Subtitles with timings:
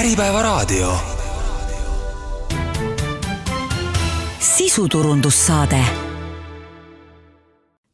[0.00, 0.92] Äripäevaraadio.
[4.38, 5.84] sisuturundussaade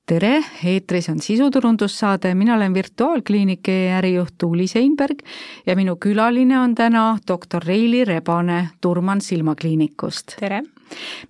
[0.07, 5.19] tere, eetris on sisuturundussaade, mina olen virtuaalkliiniki ärijuht Tuuli Seinberg
[5.67, 10.37] ja minu külaline on täna doktor Reili Rebane Turman silmakliinikust.
[10.41, 10.63] tere!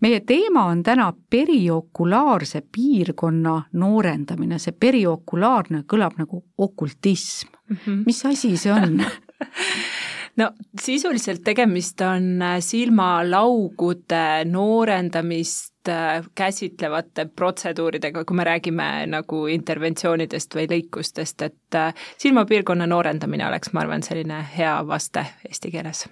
[0.00, 7.76] meie teema on täna periokulaarse piirkonna noorendamine, see periokulaarne kõlab nagu okultism mm.
[7.76, 8.02] -hmm.
[8.06, 9.00] mis asi see on
[10.36, 10.50] no
[10.80, 20.68] sisuliselt tegemist on äh, silmalaugude noorendamist äh, käsitlevate protseduuridega, kui me räägime nagu interventsioonidest või
[20.74, 26.06] lõikustest, et äh, silmapiirkonna noorendamine oleks, ma arvan, selline hea vaste eesti keeles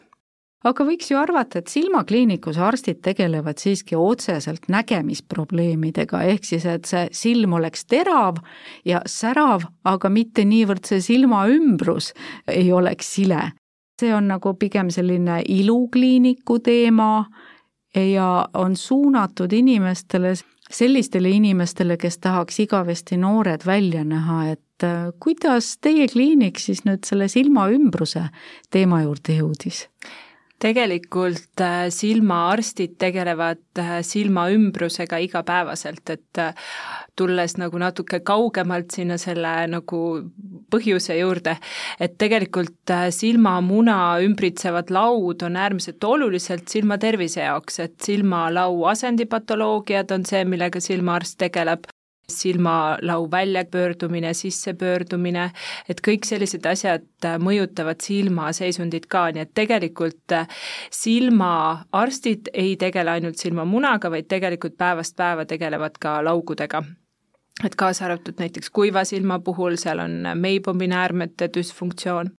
[0.64, 7.04] aga võiks ju arvata, et silmakliinikus arstid tegelevad siiski otseselt nägemisprobleemidega, ehk siis et see
[7.12, 8.40] silm oleks terav
[8.88, 12.12] ja särav, aga mitte niivõrd see silma ümbrus
[12.48, 13.50] ei oleks sile.
[14.00, 17.24] See on nagu pigem selline ilukliiniku teema
[17.94, 20.34] ja on suunatud inimestele,
[20.70, 27.06] sellistele inimestele, kes tahaks igavesti noored välja näha, et äh, kuidas teie kliinik siis nüüd
[27.06, 28.28] selle silmaümbruse
[28.70, 29.86] teema juurde jõudis?
[30.62, 36.54] Tegelikult äh, silmaarstid tegelevad äh, silmaümbrusega igapäevaselt, et äh,
[37.16, 40.00] tulles nagu natuke kaugemalt sinna selle nagu
[40.72, 41.56] põhjuse juurde,
[42.00, 50.26] et tegelikult silmamuna ümbritsevad laud on äärmiselt oluliselt silma tervise jaoks, et silmalau asendipatoloogiad on
[50.26, 51.86] see, millega silmaarst tegeleb,
[52.30, 55.50] silmalau väljapöördumine, sissepöördumine,
[55.88, 60.48] et kõik sellised asjad äh, mõjutavad silmaseisundit ka, nii et tegelikult äh,
[60.90, 66.84] silmaarstid ei tegele ainult silmamunaga, vaid tegelikult päevast päeva tegelevad ka laugudega.
[67.64, 72.32] Et kaasa arvatud näiteks kuiva silma puhul, seal on Meibomi näärmete düsfunktsioon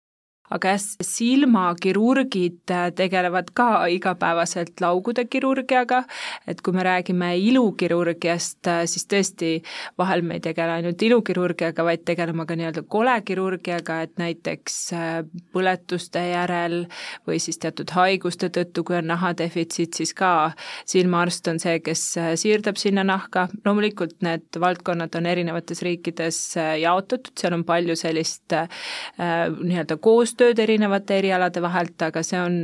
[0.54, 6.02] aga jah, silmakirurgid äh, tegelevad ka igapäevaselt laugude kirurgiaga,
[6.46, 9.52] et kui me räägime ilukirurgiast, äh, siis tõesti
[9.98, 15.16] vahel me ei tegele ainult ilukirurgiaga, vaid tegeleme ka nii-öelda kolekirurgiaga, et näiteks äh,
[15.54, 16.84] põletuste järel
[17.28, 20.52] või siis teatud haiguste tõttu, kui on nahadefitsiit, siis ka
[20.86, 22.04] silmaarst on see, kes
[22.38, 26.38] siirdab sinna nahka, loomulikult need valdkonnad on erinevates riikides
[26.80, 28.68] jaotatud, seal on palju sellist äh,
[29.16, 32.56] nii-öelda koostööd, koostööd erinevate erialade vahelt, aga see on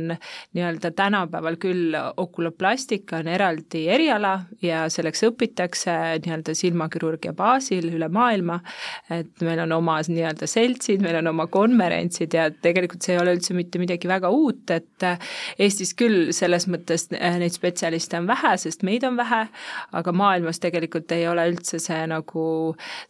[0.53, 8.59] nii-öelda tänapäeval küll, okuloplastika on eraldi eriala ja selleks õpitakse nii-öelda silmakirurgia baasil üle maailma,
[9.09, 13.33] et meil on oma nii-öelda seltsid, meil on oma konverentsid ja tegelikult see ei ole
[13.37, 15.07] üldse mitte midagi väga uut, et
[15.59, 19.47] Eestis küll selles mõttes neid spetsialiste on vähe, sest meid on vähe,
[19.97, 22.45] aga maailmas tegelikult ei ole üldse see nagu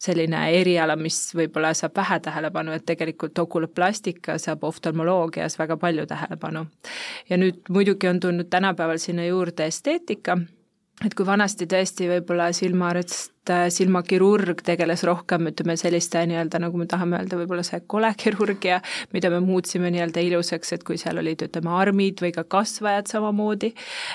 [0.00, 6.06] selline eriala, mis võib-olla saab vähe tähelepanu, et tegelikult okuloplastika saab saab oftalmoloogias väga palju
[6.06, 6.66] tähelepanu.
[7.30, 10.38] ja nüüd muidugi on tulnud tänapäeval sinna juurde esteetika,
[11.04, 17.18] et kui vanasti tõesti võib-olla silmaarst silmakirurg tegeles rohkem, ütleme selliste nii-öelda, nagu me tahame
[17.18, 18.78] öelda, võib-olla see kolekirurgia,
[19.12, 23.74] mida me muutsime nii-öelda ilusaks, et kui seal olid, ütleme, armid või ka kasvajad samamoodi,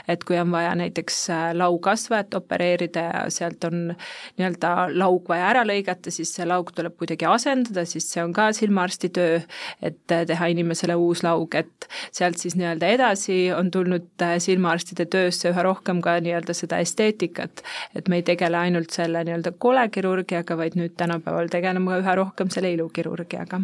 [0.10, 3.92] et kui on vaja näiteks äh, laukasvajat opereerida ja sealt on
[4.40, 8.50] nii-öelda laug vaja ära lõigata, siis see laug tuleb kuidagi asendada, siis see on ka
[8.58, 9.40] silmaarsti töö,
[9.86, 15.54] et äh, teha inimesele uus laug, et sealt siis nii-öelda edasi on tulnud silmaarstide töösse
[15.54, 17.64] üha rohkem ka nii-öelda seda esteetikat,
[17.96, 22.50] et me ei tegele ainult selle selle nii-öelda kolekirurgiaga, vaid nüüd tänapäeval tegeleme üha rohkem
[22.50, 23.62] selle ilukirurgiaga.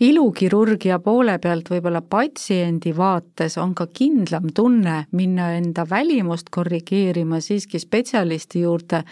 [0.00, 7.78] Ilukirurgia poole pealt võib-olla patsiendi vaates on ka kindlam tunne minna enda välimust korrigeerima siiski
[7.78, 9.02] spetsialisti juurde,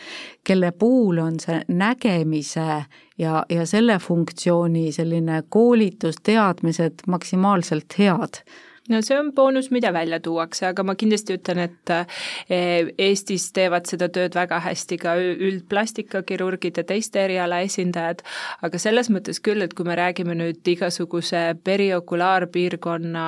[0.44, 2.84] kelle puhul on see nägemise
[3.19, 8.41] ja, ja selle funktsiooni selline koolitus, teadmised maksimaalselt head
[8.88, 13.88] no see on boonus, mida välja tuuakse, aga ma kindlasti ütlen, et eh, Eestis teevad
[13.91, 18.22] seda tööd väga hästi ka üldplastikakirurgid ja teiste eriala esindajad,
[18.65, 23.26] aga selles mõttes küll, et kui me räägime nüüd igasuguse periokulaarpiirkonna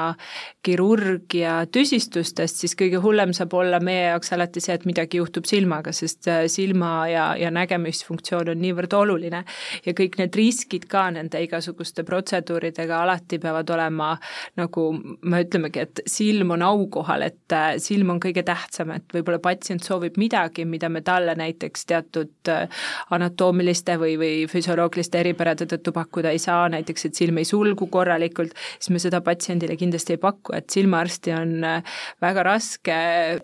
[0.66, 5.92] kirurgia tüsistustest, siis kõige hullem saab olla meie jaoks alati see, et midagi juhtub silmaga,
[5.96, 9.44] sest äh, silma ja, ja nägemisfunktsioon on niivõrd oluline.
[9.84, 14.14] Ja kõik need riskid ka nende igasuguste protseduuridega alati peavad olema
[14.58, 19.10] nagu ma ütlen, ütlemegi, et silm on aukohal, et äh, silm on kõige tähtsam, et
[19.14, 25.66] võib-olla patsient soovib midagi, mida me talle näiteks teatud äh, anatoomiliste või, või füsioloogiliste eripärade
[25.70, 30.16] tõttu pakkuda ei saa, näiteks et silm ei sulgu korralikult, siis me seda patsiendile kindlasti
[30.16, 31.66] ei paku, et silmaarsti on
[32.22, 32.96] väga raske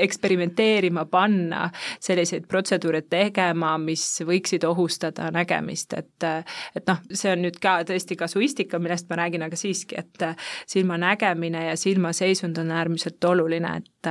[0.07, 1.67] eksperimenteerima panna,
[2.01, 6.31] selliseid protseduure tegema, mis võiksid ohustada nägemist, et
[6.77, 10.25] et noh, see on nüüd ka tõesti kasuistika, millest ma räägin, aga siiski, et
[10.69, 14.11] silma nägemine ja silmaseisund on äärmiselt oluline, et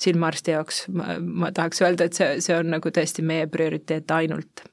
[0.00, 4.64] silmaarsti jaoks ma, ma tahaks öelda, et see, see on nagu tõesti meie prioriteet ainult.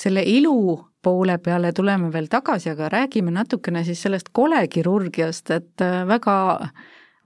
[0.00, 6.36] selle ilu poole peale tuleme veel tagasi, aga räägime natukene siis sellest kolekirurgiast, et väga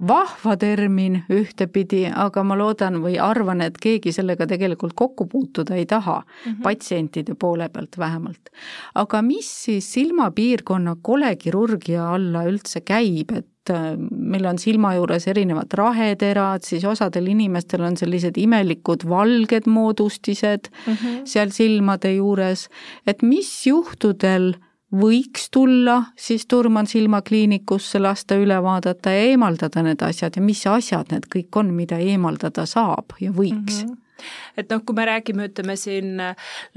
[0.08, 5.86] vahva termin ühtepidi, aga ma loodan või arvan, et keegi sellega tegelikult kokku puutuda ei
[5.86, 6.62] taha mm, -hmm.
[6.62, 8.50] patsientide poole pealt vähemalt.
[8.94, 15.72] aga mis siis silmapiirkonna kolekirurgia alla üldse käib, et äh, meil on silma juures erinevad
[15.78, 21.24] raheterad, siis osadel inimestel on sellised imelikud valged moodustised mm -hmm.
[21.24, 22.68] seal silmade juures,
[23.06, 24.54] et mis juhtudel
[24.94, 31.10] võiks tulla siis Turman silmakliinikusse, lasta üle vaadata ja eemaldada need asjad ja mis asjad
[31.12, 33.88] need kõik on, mida eemaldada saab ja võiks mm?
[33.88, 34.03] -hmm
[34.56, 36.20] et noh, kui me räägime, ütleme siin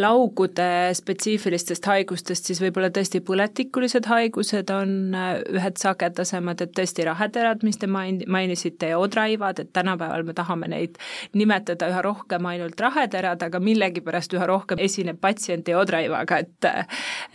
[0.02, 0.68] laugude
[0.98, 7.80] spetsiifilistest haigustest, siis võib-olla tõesti põletikulised haigused on äh, ühed sagedasemad, et tõesti raheterad, mis
[7.82, 10.98] te main-, mainisite, ja odraivad, et tänapäeval me tahame neid
[11.38, 16.72] nimetada üha rohkem ainult raheterad, aga millegipärast üha rohkem esineb patsienti odraivaga, et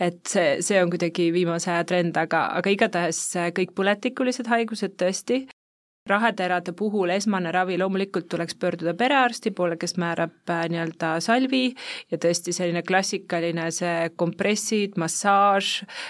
[0.03, 3.19] et see, see on kuidagi viimase aja trend, aga, aga igatahes
[3.57, 5.43] kõik põletikulised haigused tõesti,
[6.09, 11.69] raheterade puhul esmane ravi loomulikult tuleks pöörduda perearsti poole, kes määrab äh, nii-öelda salvi
[12.11, 15.69] ja tõesti selline klassikaline see kompressid, massaaž,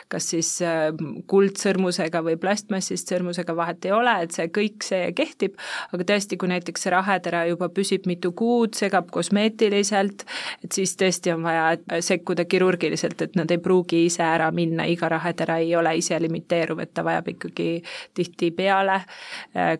[0.10, 0.88] kas siis äh,
[1.30, 5.62] kuldsõrmusega või plastmassist sõrmusega, vahet ei ole, et see kõik see kehtib,
[5.94, 10.25] aga tõesti, kui näiteks see rahetera juba püsib mitu kuud, segab kosmeetiliselt,
[10.66, 14.90] et siis tõesti on vaja äh, sekkuda kirurgiliselt, et nad ei pruugi ise ära minna,
[14.90, 17.69] iga rahetera ei ole ise limiteeruv, et ta vajab ikkagi
[18.18, 19.00] tihtipeale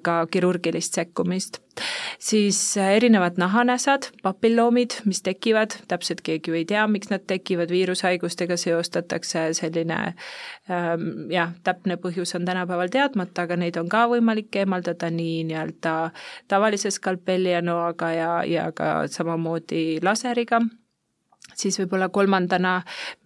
[0.04, 1.60] ka kirurgilist sekkumist.
[2.20, 7.72] siis äh, erinevad nahanäsad, papilloomid, mis tekivad, täpselt keegi ju ei tea, miks nad tekivad,
[7.74, 9.98] viirushaigustega seostatakse selline
[10.70, 15.96] ähm, jah, täpne põhjus on tänapäeval teadmata, aga neid on ka võimalik eemaldada nii nii-öelda
[16.48, 20.62] tavalise skalpelli ja noaga ja, ja ka samamoodi laseriga
[21.60, 22.76] siis võib-olla kolmandana,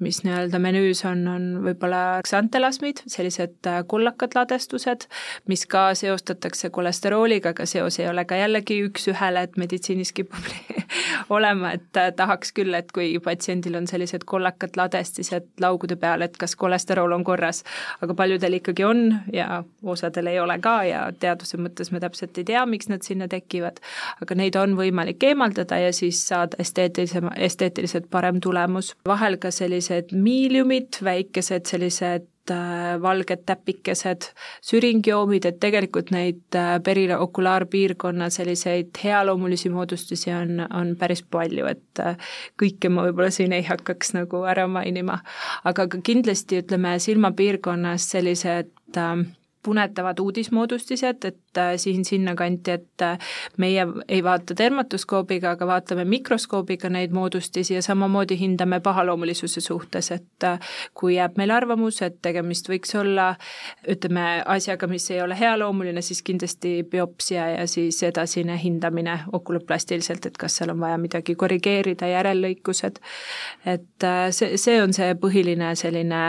[0.03, 5.07] mis nii-öelda menüüs on, on võib-olla ksantelasmid, sellised äh, kullakad ladestused,
[5.47, 10.51] mis ka seostatakse kolesterooliga, aga seos ei ole ka jällegi üks-ühele, et meditsiinis kipub
[11.37, 16.37] olema, et äh, tahaks küll, et kui patsiendil on sellised kollakad ladestised laugude peal, et
[16.37, 17.63] kas kolesterool on korras,
[18.01, 19.03] aga paljudel ikkagi on
[19.33, 23.27] ja osadel ei ole ka ja teaduse mõttes me täpselt ei tea, miks nad sinna
[23.31, 23.81] tekivad,
[24.21, 28.95] aga neid on võimalik eemaldada ja siis saada esteetilisema, esteetiliselt parem tulemus.
[29.05, 34.29] vahel ka sellised miiliumid, väikesed sellised äh, valged täpikesed,
[34.65, 42.17] süringioomid, et tegelikult neid äh, periokulaarpiirkonna selliseid healoomulisi moodustusi on, on päris palju, et äh,
[42.61, 45.19] kõike ma võib-olla siin ei hakkaks nagu ära mainima.
[45.63, 48.73] aga ka kindlasti ütleme, silmapiirkonnas sellised
[49.67, 53.17] punetavad uudismoodustised, et äh, siin-sinna kanti, et äh,
[53.57, 60.47] meie ei vaata dermatoskoobiga, aga vaatame mikroskoobiga neid moodustisi ja samamoodi hindame pahaloomulisuse suhtes, et
[60.47, 60.59] äh,
[60.93, 63.33] kui jääb meil arvamus, et tegemist võiks olla
[63.89, 70.37] ütleme, asjaga, mis ei ole healoomuline, siis kindlasti biopsia ja siis edasine hindamine okulopplastiliselt, et
[70.37, 73.03] kas seal on vaja midagi korrigeerida, järellõikused.
[73.65, 76.23] et see, see on see põhiline selline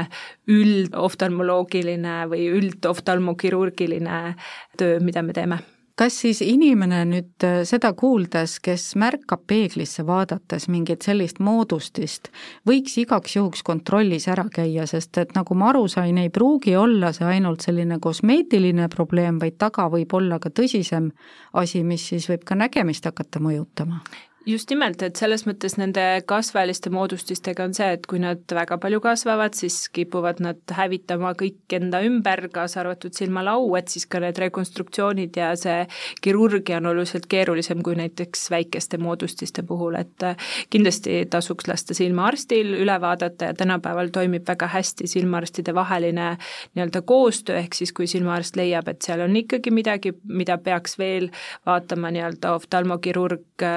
[0.49, 4.35] üldoftalmoloogiline või üldoftalmo neuromokirurgiline
[4.79, 5.59] töö, mida me teeme.
[5.99, 12.31] Kas siis inimene nüüd äh, seda kuuldes, kes märkab peeglisse vaadates mingit sellist moodustist,
[12.71, 17.11] võiks igaks juhuks kontrollis ära käia, sest et nagu ma aru sain, ei pruugi olla
[17.16, 21.11] see ainult selline kosmeetiline probleem, vaid taga võib olla ka tõsisem
[21.59, 23.99] asi, mis siis võib ka nägemist hakata mõjutama
[24.47, 29.00] just nimelt, et selles mõttes nende kasvajaliste moodustistega on see, et kui nad väga palju
[29.04, 34.38] kasvavad, siis kipuvad nad hävitama kõik enda ümber, kaasa arvatud silmalau, et siis ka need
[34.40, 35.83] rekonstruktsioonid ja see
[36.25, 40.28] kirurgia on oluliselt keerulisem kui näiteks väikeste moodustiste puhul, et
[40.71, 46.30] kindlasti tasuks lasta silmaarstil üle vaadata ja tänapäeval toimib väga hästi silmaarstide vaheline
[46.75, 51.28] nii-öelda koostöö, ehk siis kui silmaarst leiab, et seal on ikkagi midagi, mida peaks veel
[51.66, 53.68] vaatama nii-öelda oftalmokirurg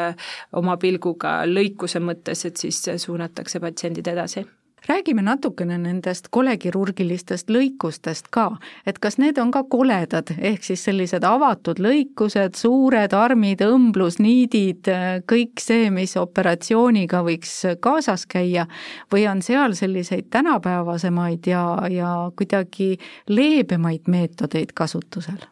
[0.53, 4.45] oma pilguga lõikuse mõttes, et siis suunatakse patsiendid edasi.
[4.87, 8.47] Räägime natukene nendest kolekirurgilistest lõikustest ka,
[8.89, 14.89] et kas need on ka koledad, ehk siis sellised avatud lõikused, suured armid, õmblus, niidid,
[15.29, 18.65] kõik see, mis operatsiooniga võiks kaasas käia,
[19.13, 22.95] või on seal selliseid tänapäevasemaid ja, ja kuidagi
[23.29, 25.45] leebemaid meetodeid kasutusel?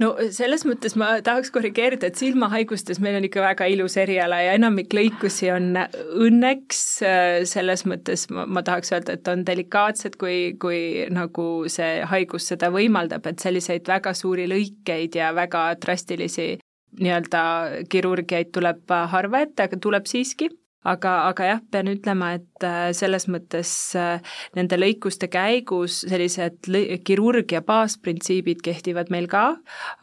[0.00, 4.54] No selles mõttes ma tahaks korrigeerida, et silmahaigustes meil on ikka väga ilus eriala ja
[4.58, 10.56] enamik lõikusi on õnneks äh, selles mõttes ma, ma tahaks öelda, et on delikaatsed, kui,
[10.62, 10.80] kui
[11.12, 16.54] nagu see haigus seda võimaldab, et selliseid väga suuri lõikeid ja väga drastilisi
[16.98, 17.42] nii-öelda
[17.90, 20.50] kirurgiaid tuleb harva ette, aga tuleb siiski.
[20.80, 24.20] Aga, aga jah, pean ütlema, et äh, selles mõttes äh,
[24.56, 26.68] nende lõikuste käigus sellised
[27.06, 29.44] kirurgia baasprintsiibid kehtivad meil ka,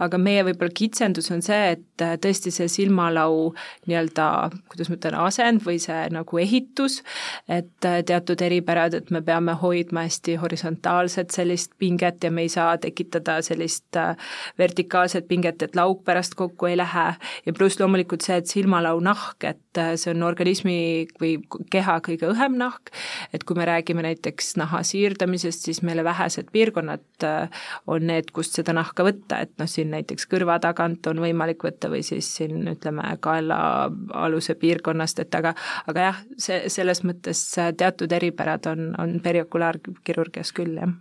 [0.03, 3.51] aga meie võib-olla kitsendus on see, et äh, tõesti see silmalau
[3.89, 4.27] nii-öelda,
[4.71, 7.01] kuidas ma ütlen, asend või see nagu ehitus,
[7.51, 12.77] et teatud eripärad, et me peame hoidma hästi horisontaalset sellist pinget ja me ei saa
[12.81, 13.99] tekitada sellist
[14.57, 17.07] vertikaalset pinget, et lauk pärast kokku ei lähe.
[17.45, 21.37] Ja pluss loomulikult see, et silmalau nahk, et see on organismi või
[21.71, 22.91] keha kõige õhem nahk,
[23.35, 28.55] et kui me räägime näiteks naha siirdamisest, siis meile vähesed piirkonnad äh, on need, kust
[28.55, 32.67] seda nahka võtta, et noh, siin näiteks kõrva tagant on võimalik võtta või siis siin
[32.71, 35.55] ütleme, kaelaaluse piirkonnast, et aga
[35.87, 37.43] aga jah, see, selles mõttes
[37.77, 40.95] teatud eripärad on, on periokulaarkirurgias küll, jah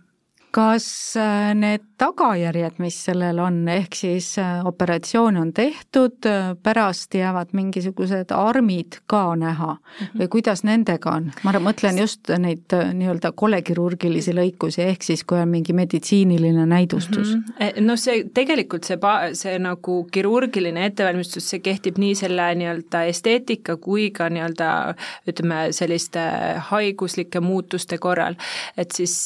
[0.57, 7.13] kas äh, need tagajärjed, mis sellel on, ehk siis äh, operatsioon on tehtud, äh, pärast
[7.13, 10.19] jäävad mingisugused armid ka näha -hmm.
[10.19, 11.31] või kuidas nendega on?
[11.43, 17.43] ma mõtlen just neid nii-öelda kolekirurgilisi lõikusi, ehk siis kui on mingi meditsiiniline näidustus mm.
[17.59, 17.81] -hmm.
[17.85, 18.97] no see tegelikult see,
[19.33, 24.95] see nagu kirurgiline ettevalmistus, see kehtib nii selle nii-öelda esteetika kui ka nii-öelda
[25.29, 26.25] ütleme, selliste
[26.71, 28.35] haiguslike muutuste korral,
[28.77, 29.17] et siis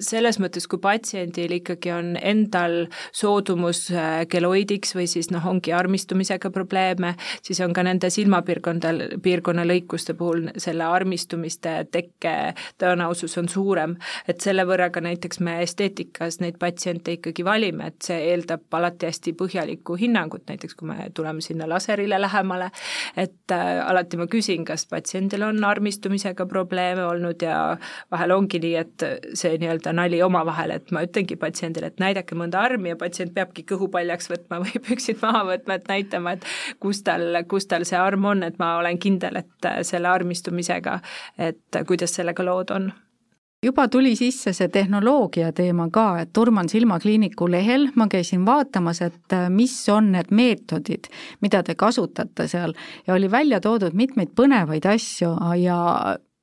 [0.00, 5.72] see selles mõttes, kui patsiendil ikkagi on endal soodumus äh, keloidiks või siis noh, ongi
[5.74, 12.34] armistumisega probleeme, siis on ka nende silmapiirkondal, piirkonna lõikuste puhul selle armistumiste tekke
[12.78, 13.96] tõenäosus on suurem.
[14.28, 19.10] et selle võrra ka näiteks me esteetikas neid patsiente ikkagi valime, et see eeldab alati
[19.10, 22.70] hästi põhjalikku hinnangut, näiteks kui me tuleme sinna laserile lähemale,
[23.16, 27.76] et äh, alati ma küsin, kas patsiendil on armistumisega probleeme olnud ja
[28.10, 32.62] vahel ongi nii, et see nii-öelda nali omavahel, et ma ütlengi patsiendile, et näidake mõnda
[32.66, 36.48] armi ja patsient peabki kõhu paljaks võtma või püksid maha võtma, et näitama, et
[36.82, 40.98] kus tal, kus tal see arm on, et ma olen kindel, et selle armistumisega,
[41.50, 42.92] et kuidas sellega lood on.
[43.62, 49.36] Juba tuli sisse see tehnoloogia teema ka, et Urman Silmakliiniku lehel ma käisin vaatamas, et
[49.54, 51.06] mis on need meetodid,
[51.46, 52.74] mida te kasutate seal.
[53.06, 55.30] Ja oli välja toodud mitmeid põnevaid asju
[55.62, 55.78] ja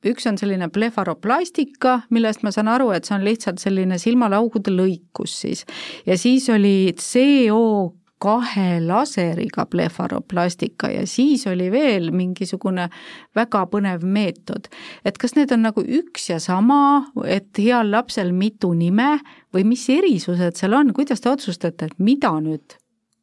[0.06, 5.40] üks on selline blefaroplastika, millest ma saan aru, et see on lihtsalt selline silmalaugude lõikus
[5.44, 5.66] siis.
[6.08, 12.90] ja siis oli CO kahe laseriga blefaroplastika ja siis oli veel mingisugune
[13.36, 14.68] väga põnev meetod.
[15.06, 19.20] et kas need on nagu üks ja sama, et heal lapsel mitu nime
[19.56, 22.76] või mis erisused seal on, kuidas te otsustate, et mida nüüd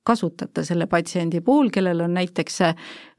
[0.06, 2.60] kasutate selle patsiendi puhul, kellel on näiteks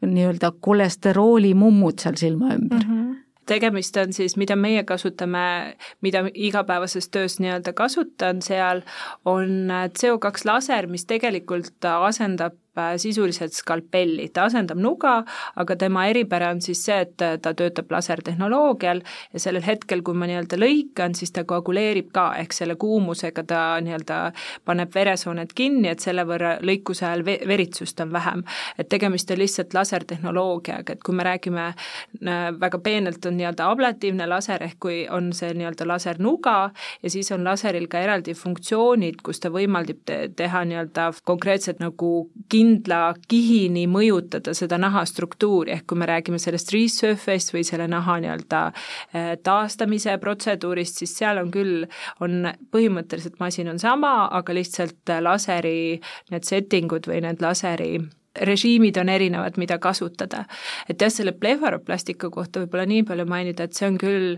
[0.07, 2.91] nii-öelda kolesterooli mummud seal silma ümber mm?
[2.93, 5.75] -hmm tegemist on siis, mida meie kasutame,
[6.05, 8.83] mida igapäevases töös nii-öelda kasutan seal,
[9.25, 12.57] on CO2 laser, mis tegelikult asendab
[13.01, 15.19] sisuliselt skalpelli, ta asendab nuga,
[15.55, 19.01] aga tema eripära on siis see, et ta töötab lasertehnoloogial
[19.33, 23.61] ja sellel hetkel, kui ma nii-öelda lõikan, siis ta koaguleerib ka, ehk selle kuumusega ta
[23.83, 24.19] nii-öelda
[24.67, 28.43] paneb veresooned kinni, et selle võrra lõikuse ajal veritsust on vähem.
[28.77, 34.27] et tegemist on lihtsalt lasertehnoloogiaga, et kui me räägime äh, väga peenelt, on nii-öelda ablatiivne
[34.27, 36.57] laser, ehk kui on see nii-öelda lasernuga
[37.03, 42.11] ja siis on laseril ka eraldi funktsioonid, kus ta võimaldab te teha nii-öelda konkreetselt nagu
[42.53, 48.17] kin-, kindla kihini mõjutada seda nahastruktuuri, ehk kui me räägime sellest resurface või selle naha
[48.23, 51.87] nii-öelda eh, taastamise protseduurist, siis seal on küll,
[52.23, 55.99] on põhimõtteliselt masin on sama, aga lihtsalt laseri
[56.31, 57.97] need settingud või need laseri
[58.41, 60.45] režiimid on erinevad, mida kasutada.
[60.89, 64.37] et jah, selle blefaroplastika kohta võib-olla nii palju mainida, et see on küll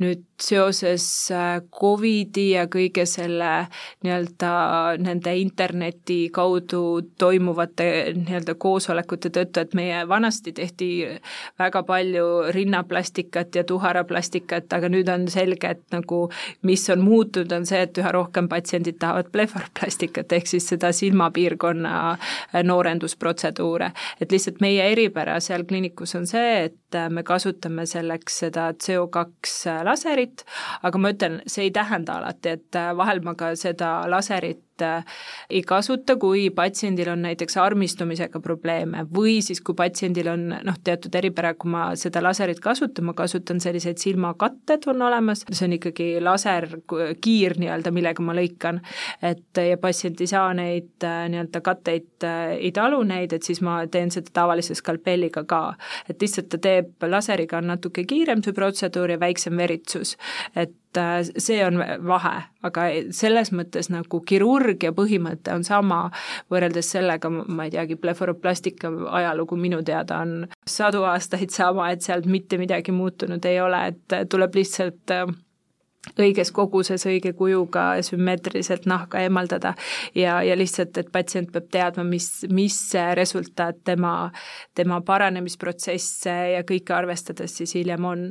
[0.00, 1.04] nüüd seoses
[1.34, 3.50] äh, Covidi ja kõige selle
[4.04, 4.52] nii-öelda
[5.02, 6.82] nende interneti kaudu
[7.18, 10.90] toimuvate nii-öelda koosolekute tõttu, et meie vanasti tehti
[11.58, 16.22] väga palju rinnaplastikat ja tuharaplastikat, aga nüüd on selge, et nagu
[16.66, 21.94] mis on muutunud, on see, et üha rohkem patsiendid tahavad blefaroplastikat, ehk siis seda silmapiirkonna
[22.66, 28.70] noorendusprotsessi, protseduure, et lihtsalt meie eripära seal kliinikus on see, et me kasutame selleks seda
[28.74, 30.44] CO2 laserit,
[30.82, 35.62] aga ma ütlen, see ei tähenda alati, et vahel ma ka seda laserit äh, ei
[35.66, 41.54] kasuta, kui patsiendil on näiteks armistumisega probleeme või siis, kui patsiendil on noh, teatud eripära,
[41.54, 47.56] kui ma seda laserit kasutan, ma kasutan selliseid silmakatted on olemas, see on ikkagi laserkiir
[47.60, 48.82] nii-öelda, millega ma lõikan,
[49.22, 53.62] et ja patsient ei saa neid äh, nii-öelda katteid, äh, ei talu neid, et siis
[53.64, 55.62] ma teen seda tavalise skalpelliga ka.
[56.08, 60.16] et lihtsalt ta teeb, laseriga on natuke kiirem see protseduur ja väiksem veritsus,
[60.54, 60.89] et Äh,
[61.38, 66.00] see on vahe, aga selles mõttes nagu kirurgia põhimõte on sama,
[66.50, 72.26] võrreldes sellega, ma ei teagi, blefaroplastika ajalugu minu teada on sadu aastaid sama, et sealt
[72.26, 75.30] mitte midagi muutunud ei ole, et tuleb lihtsalt äh,
[76.20, 79.74] õiges koguses, õige kujuga, sümmeetriliselt nahka eemaldada
[80.16, 82.76] ja, ja lihtsalt, et patsient peab teadma, mis, mis
[83.18, 84.30] resultaat tema,
[84.76, 88.22] tema paranemisprotsesse ja kõike arvestades siis hiljem on.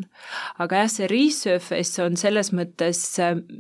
[0.58, 3.04] aga jah, see resurface on selles mõttes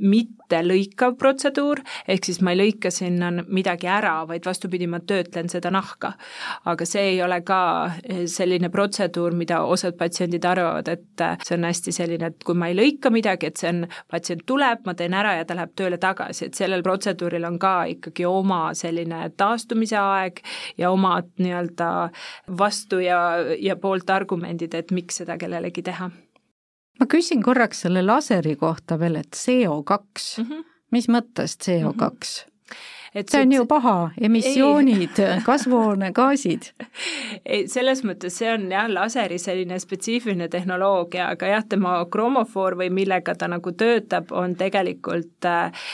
[0.01, 5.53] mitte lõikav protseduur, ehk siis ma ei lõika sinna midagi ära, vaid vastupidi, ma töötlen
[5.53, 6.15] seda nahka.
[6.65, 7.61] aga see ei ole ka
[8.25, 12.77] selline protseduur, mida osad patsiendid arvavad, et see on hästi selline, et kui ma ei
[12.81, 16.49] lõika midagi, et see on patsient tuleb, ma teen ära ja ta läheb tööle tagasi,
[16.49, 20.41] et sellel protseduuril on ka ikkagi oma selline taastumise aeg
[20.77, 22.09] ja omad nii-öelda
[22.57, 23.21] vastu ja,
[23.59, 26.09] ja poolt argumendid, et miks seda kellelegi teha.
[26.99, 29.99] ma küsin korraks selle laseri kohta veel, et CO2
[30.37, 30.63] mm, -hmm.
[30.91, 32.15] mis mõttes CO2 mm?
[32.19, 32.48] -hmm
[33.15, 36.69] et see on ju paha, emissioonid, kasvuhoonegaasid.
[37.45, 42.89] ei, selles mõttes see on jah, laseri selline spetsiifiline tehnoloogia, aga jah, tema kromofoor või
[43.01, 45.87] millega ta nagu töötab, on tegelikult äh,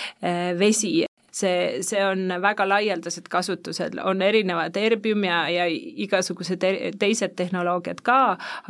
[0.60, 1.06] vesi
[1.36, 5.68] see, see on väga laialdased kasutused, on erinevad erbium ja, ja
[6.06, 6.64] igasugused
[7.00, 8.20] teised tehnoloogiad ka,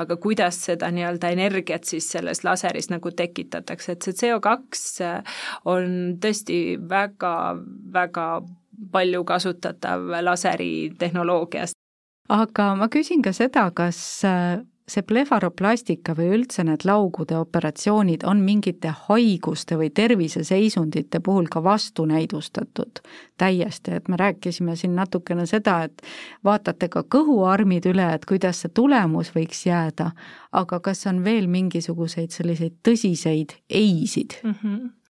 [0.02, 5.12] aga kuidas seda nii-öelda energiat siis selles laseris nagu tekitatakse, et see CO2
[5.72, 7.34] on tõesti väga,
[7.94, 8.28] väga
[8.92, 11.78] palju kasutatav laseri tehnoloogiast.
[12.30, 14.00] aga ma küsin ka seda, kas
[14.90, 23.02] see blefaroplastika või üldse need laugude operatsioonid on mingite haiguste või terviseseisundite puhul ka vastunäidustatud
[23.42, 26.06] täiesti, et me rääkisime siin natukene seda, et
[26.46, 30.12] vaatate ka kõhuarmid üle, et kuidas see tulemus võiks jääda,
[30.52, 34.56] aga kas on veel mingisuguseid selliseid tõsiseid ei-sid mm?
[34.62, 35.05] -hmm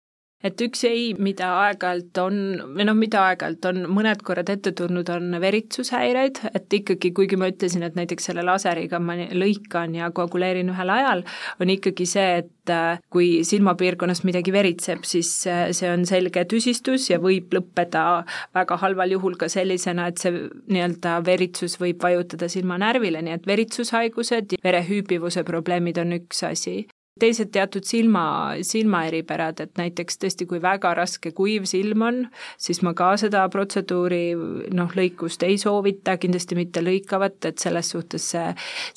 [0.44, 2.40] et üks ei, mida aeg-ajalt on,
[2.76, 7.48] või noh, mida aeg-ajalt on mõned korrad ette tulnud, on veritsushäireid, et ikkagi, kuigi ma
[7.52, 11.24] ütlesin, et näiteks selle laseriga ma lõikan ja koaguleerin ühel ajal,
[11.64, 17.08] on ikkagi see, et äh, kui silmapiirkonnas midagi veritseb, siis äh, see on selge tüsistus
[17.12, 18.24] ja võib lõppeda
[18.56, 24.58] väga halval juhul ka sellisena, et see nii-öelda veritsus võib vajutada silmanärvile, nii et veritsushaigused
[24.58, 26.84] ja verehüüpivuse probleemid on üks asi
[27.20, 28.24] teised teatud silma,
[28.66, 32.18] silmaeripärad, et näiteks tõesti, kui väga raske kuiv silm on,
[32.58, 34.24] siis ma ka seda protseduuri
[34.74, 38.48] noh, lõikust ei soovita, kindlasti mitte lõikavat, et selles suhtes see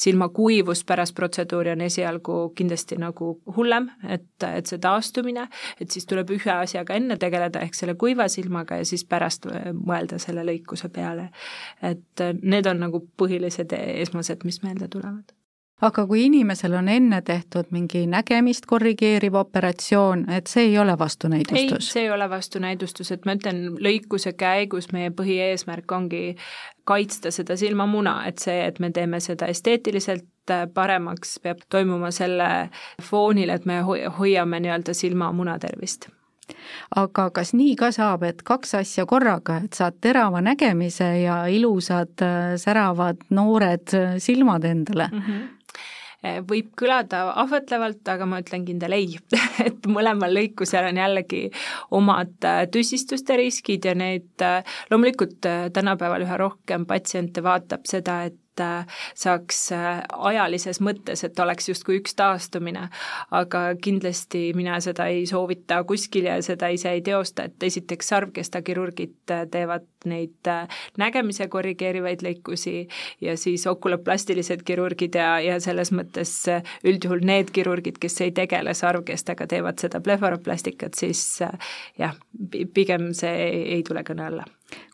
[0.07, 5.49] silmakuivus pärast protseduuri on esialgu kindlasti nagu hullem, et, et see taastumine,
[5.81, 9.45] et siis tuleb ühe asjaga enne tegeleda, ehk selle kuiva silmaga ja siis pärast
[9.77, 11.29] mõelda selle lõikuse peale.
[11.83, 15.37] et need on nagu põhilised esmased, mis meelde tulevad
[15.83, 21.89] aga kui inimesel on enne tehtud mingi nägemist korrigeeriv operatsioon, et see ei ole vastunäidustus?
[21.89, 26.25] ei, see ei ole vastunäidustus, et ma ütlen, lõikuse käigus meie põhieesmärk ongi
[26.89, 30.25] kaitsta seda silmamuna, et see, et me teeme seda esteetiliselt
[30.75, 32.71] paremaks, peab toimuma selle
[33.03, 33.81] foonil, et me
[34.19, 36.09] hoiame nii-öelda silmamuna tervist
[36.95, 42.23] aga kas nii ka saab, et kaks asja korraga, et saad terava nägemise ja ilusad
[42.63, 45.21] säravad noored silmad endale mm?
[45.21, 45.56] -hmm
[46.23, 49.19] võib kõlada ahvatlevalt, aga ma ütlen kindel ei.
[49.67, 51.43] Et mõlemal lõikusel on jällegi
[51.97, 58.25] omad äh, tüsistuste riskid ja neid äh, loomulikult äh, tänapäeval üha rohkem patsiente vaatab seda,
[58.31, 58.41] et
[59.15, 62.89] saaks ajalises mõttes, et oleks justkui üks taastumine,
[63.31, 69.35] aga kindlasti mina seda ei soovita kuskil ja seda ise ei teosta, et esiteks sarvkestakirurgid
[69.51, 70.67] teevad neid äh,
[71.01, 72.87] nägemise korrigeerivaid lõikusi
[73.25, 78.75] ja siis okulaplastilised kirurgid ja, ja selles mõttes äh, üldjuhul need kirurgid, kes ei tegele
[78.75, 82.17] sarvkestega, teevad seda blefaroplastikat, siis äh, jah,
[82.75, 84.47] pigem see ei tule kõne alla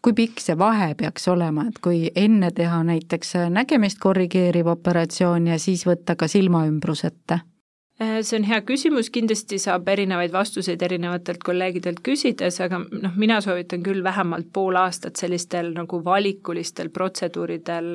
[0.02, 5.58] kui pikk see vahe peaks olema, et kui enne teha näiteks nägemist korrigeeriv operatsioon ja
[5.58, 7.40] siis võtta ka silmaümbrus ette?
[8.02, 13.36] Äh, see on hea küsimus, kindlasti saab erinevaid vastuseid erinevatelt kolleegidelt küsides, aga noh, mina
[13.44, 17.90] soovitan küll vähemalt pool aastat sellistel nagu valikulistel protseduuridel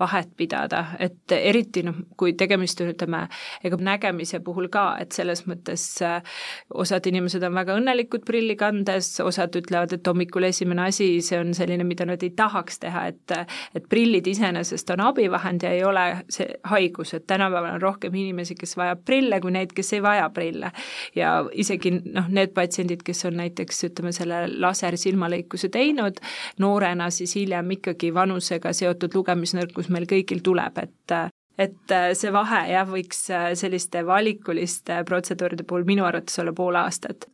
[0.00, 3.20] vahet pidada, et eriti noh, kui tegemist on, ütleme,
[3.64, 6.40] ega nägemise puhul ka, et selles mõttes äh,
[6.74, 11.54] osad inimesed on väga õnnelikud prilli kandes, osad ütlevad, et hommikul esimene asi, see on
[11.54, 13.36] selline, mida nad ei tahaks teha, et
[13.74, 18.56] et prillid iseenesest on abivahend ja ei ole see haigus, et tänapäeval on rohkem inimesi,
[18.58, 20.72] kes vajab prille, kui neid, kes ei vaja prille.
[21.16, 26.20] ja isegi noh, need patsiendid, kes on näiteks ütleme, selle lasersilmalõikuse teinud
[26.62, 31.16] noorena, siis hiljem ikkagi vanusega seotud lugemisnõrkus meil kõigil tuleb, et
[31.58, 33.28] et see vahe jah, võiks
[33.60, 37.28] selliste valikuliste protseduuride puhul minu arvates olla pool aastat.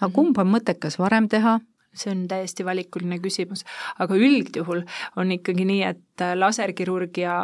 [0.00, 1.58] aga kumb on mõttekas varem teha,
[1.94, 3.64] see on täiesti valikuline küsimus,
[4.02, 4.82] aga üldjuhul
[5.20, 7.36] on ikkagi nii, et laserkirurgia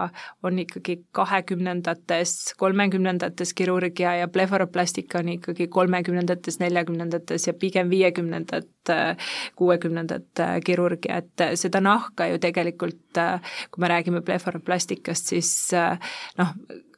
[0.47, 8.95] on ikkagi kahekümnendates, kolmekümnendates kirurgia ja blefaroplastika on ikkagi kolmekümnendates, neljakümnendates ja pigem viiekümnendat,
[9.57, 13.19] kuuekümnendat kirurgia, et seda nahka ju tegelikult,
[13.71, 15.53] kui me räägime blefaroplastikast, siis
[16.39, 16.55] noh,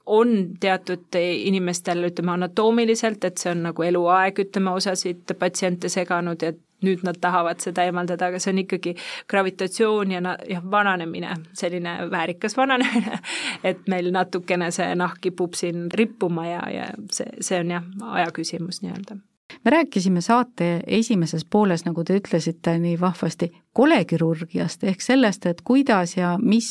[0.07, 6.61] on teatud inimestel, ütleme anatoomiliselt, et see on nagu eluaeg, ütleme, osasid patsiente seganud, et
[6.87, 8.95] nüüd nad tahavad seda eemaldada, aga see on ikkagi
[9.31, 13.19] gravitatsioon ja jah, vananemine, selline väärikas vananemine,
[13.73, 18.33] et meil natukene see nahk kipub siin rippuma ja, ja see, see on jah, aja
[18.35, 19.21] küsimus nii-öelda.
[19.65, 26.17] Me rääkisime saate esimeses pooles, nagu te ütlesite nii vahvasti, kolekirurgiast ehk sellest, et kuidas
[26.17, 26.71] ja mis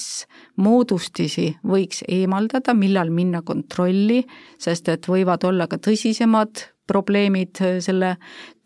[0.58, 4.24] moodustisi võiks eemaldada, millal minna kontrolli,
[4.60, 8.16] sest et võivad olla ka tõsisemad probleemid selle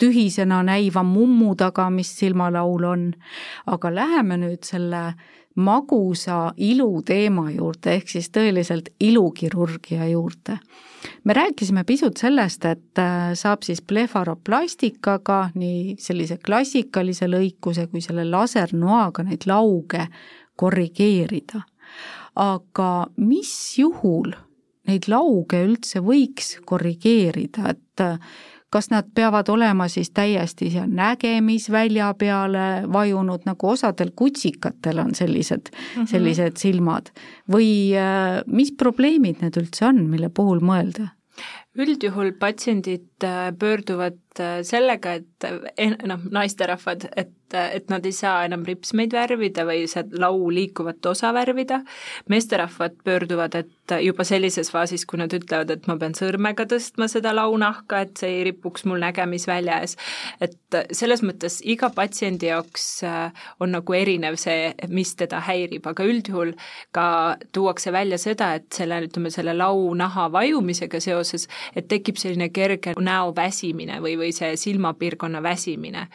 [0.02, 3.10] tühisena näiva mummu taga, mis silmalaul on.
[3.66, 5.06] aga läheme nüüd selle
[5.56, 10.58] magusa iluteema juurde, ehk siis tõeliselt ilukirurgia juurde.
[11.24, 18.26] me rääkisime pisut sellest, et äh, saab siis blefaroplastikaga nii sellise klassikalise lõikuse kui selle
[18.26, 20.08] lasernoaga neid lauge
[20.56, 21.62] korrigeerida.
[22.36, 24.34] aga mis juhul
[24.88, 28.20] neid lauge üldse võiks korrigeerida, et äh,
[28.76, 35.70] kas nad peavad olema siis täiesti seal nägemisvälja peale vajunud, nagu osadel kutsikatel on sellised
[35.72, 36.10] mm, -hmm.
[36.12, 37.12] sellised silmad,
[37.52, 41.14] või äh, mis probleemid need üldse on, mille puhul mõelda?
[41.76, 43.52] üldjuhul patsiendid äh,
[44.36, 50.04] pöörduvad sellega, et noh, naisterahvad, et et nad ei saa enam ripsmeid värvida või see
[50.20, 51.82] lau liikuvat osa värvida.
[52.30, 57.36] meesterahvad pöörduvad, et juba sellises faasis, kui nad ütlevad, et ma pean sõrmega tõstma seda
[57.36, 59.96] launahka, et see ei ripuks mul nägemisvälja ees.
[60.42, 60.58] et
[60.92, 66.56] selles mõttes iga patsiendi jaoks äh, on nagu erinev see, mis teda häirib, aga üldjuhul
[66.92, 72.96] ka tuuakse välja seda, et selle, ütleme, selle launaha vajumisega seoses, et tekib selline kerge
[73.00, 76.08] näo väsimine või, või see silmapiirkonna väsimine.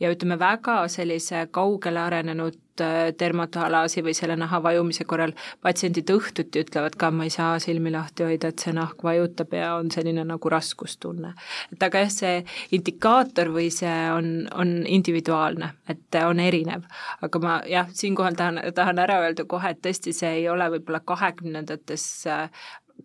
[0.00, 6.62] ja ütleme, väga sellise kaugele arenenud äh, dermatalaasi või selle naha vajumise korral patsiendid õhtuti
[6.64, 10.24] ütlevad ka, ma ei saa silmi lahti hoida, et see nahk vajutab ja on selline
[10.24, 11.34] nagu raskustunne.
[11.72, 12.44] et aga jah, see
[12.78, 16.88] indikaator või see on, on individuaalne, et on erinev.
[17.22, 21.00] aga ma jah, siinkohal tahan, tahan ära öelda kohe, et tõesti, see ei ole võib-olla
[21.04, 22.50] kahekümnendates äh,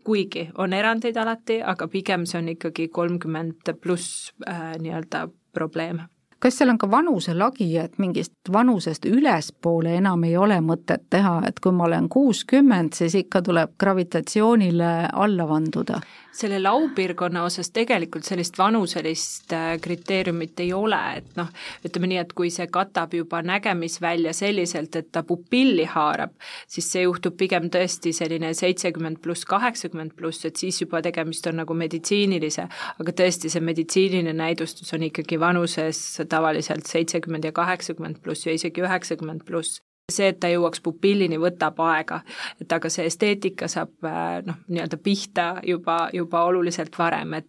[0.03, 6.01] kuigi on erandeid alati, aga pigem see on ikkagi kolmkümmend pluss äh, nii-öelda probleem
[6.41, 11.59] kas seal on ka vanuselagi, et mingist vanusest ülespoole enam ei ole mõtet teha, et
[11.61, 16.01] kui ma olen kuuskümmend, siis ikka tuleb gravitatsioonile alla vanduda?
[16.31, 21.49] Selle laupiirkonna osas tegelikult sellist vanuselist äh, kriteeriumit ei ole, et noh,
[21.85, 26.33] ütleme nii, et kui see katab juba nägemisvälja selliselt, et ta pupilli haarab,
[26.71, 31.61] siis see juhtub pigem tõesti selline seitsekümmend pluss, kaheksakümmend pluss, et siis juba tegemist on
[31.63, 32.67] nagu meditsiinilise,
[33.01, 38.87] aga tõesti, see meditsiiniline näidustus on ikkagi vanuses tavaliselt seitsekümmend ja kaheksakümmend pluss ja isegi
[38.87, 39.81] üheksakümmend pluss
[40.13, 42.21] see, et ta jõuaks pupillini, võtab aega.
[42.61, 47.47] et aga see esteetika saab äh, noh, nii-öelda pihta juba, juba oluliselt varem, et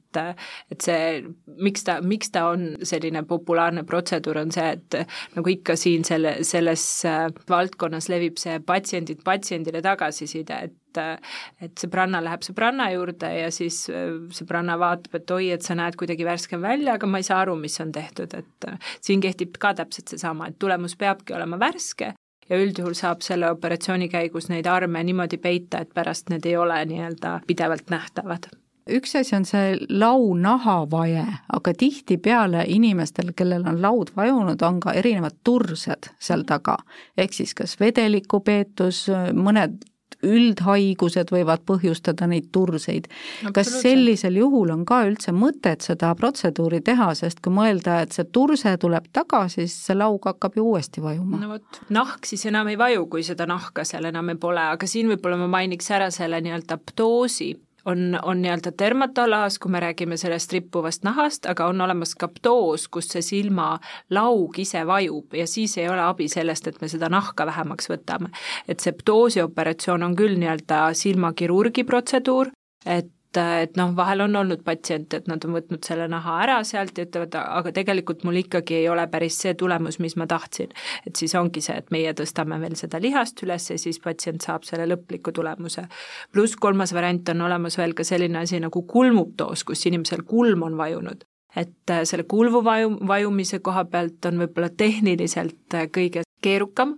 [0.70, 1.22] et see,
[1.62, 4.98] miks ta, miks ta on selline populaarne protseduur, on see, et
[5.36, 12.18] nagu ikka siin selle, selles äh, valdkonnas levib see patsiendilt patsiendile tagasiside, et et sõbranna
[12.20, 16.60] läheb sõbranna juurde ja siis äh, sõbranna vaatab, et oi, et sa näed kuidagi värskem
[16.60, 18.68] välja, aga ma ei saa aru, mis on tehtud, et
[19.00, 22.12] siin kehtib ka täpselt seesama, et tulemus peabki olema värske
[22.52, 26.82] ja üldjuhul saab selle operatsiooni käigus neid arme niimoodi peita, et pärast need ei ole
[26.92, 28.52] nii-öelda pidevalt nähtavad
[28.90, 31.22] üks asi on see launahavае,
[31.54, 36.76] aga tihtipeale inimestel, kellel on laud vajunud, on ka erinevad tursed seal taga.
[37.16, 39.78] ehk siis kas vedelikupeetus, mõned
[40.26, 43.08] üldhaigused võivad põhjustada neid turseid.
[43.54, 48.24] kas sellisel juhul on ka üldse mõtet seda protseduuri teha, sest kui mõelda, et see
[48.24, 51.40] turse tuleb tagasi, siis see laug hakkab ju uuesti vajuma.
[51.42, 54.86] no vot, nahk siis enam ei vaju, kui seda nahka seal enam ei pole, aga
[54.86, 57.52] siin võib-olla ma mainiks ära selle nii-öelda ptoosi
[57.84, 62.88] on, on nii-öelda dermatolaas, kui me räägime sellest rippuvast nahast, aga on olemas ka ptoos,
[62.88, 67.46] kus see silmalaug ise vajub ja siis ei ole abi sellest, et me seda nahka
[67.46, 68.30] vähemaks võtame.
[68.68, 72.52] et see ptoosi operatsioon on küll nii-öelda silmakirurgi protseduur,
[72.86, 76.98] et et, noh, vahel on olnud patsiente, et nad on võtnud selle naha ära sealt
[76.98, 80.72] ja ütlevad, aga tegelikult mul ikkagi ei ole päris see tulemus, mis ma tahtsin.
[81.06, 84.64] et siis ongi see, et meie tõstame veel seda lihast üles ja siis patsient saab
[84.68, 85.86] selle lõpliku tulemuse.
[86.32, 90.76] pluss kolmas variant on olemas veel ka selline asi nagu kulmuptoos, kus inimesel kulm on
[90.76, 91.24] vajunud
[91.56, 96.96] et äh, selle kulvu vaju, vajumise koha pealt on võib-olla tehniliselt äh, kõige keerukam,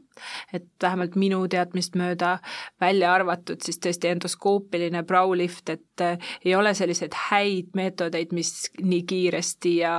[0.53, 2.39] et vähemalt minu teadmist mööda
[2.81, 9.03] välja arvatud siis tõesti endoskoopiline braulift, et äh, ei ole selliseid häid meetodeid, mis nii
[9.09, 9.95] kiiresti ja,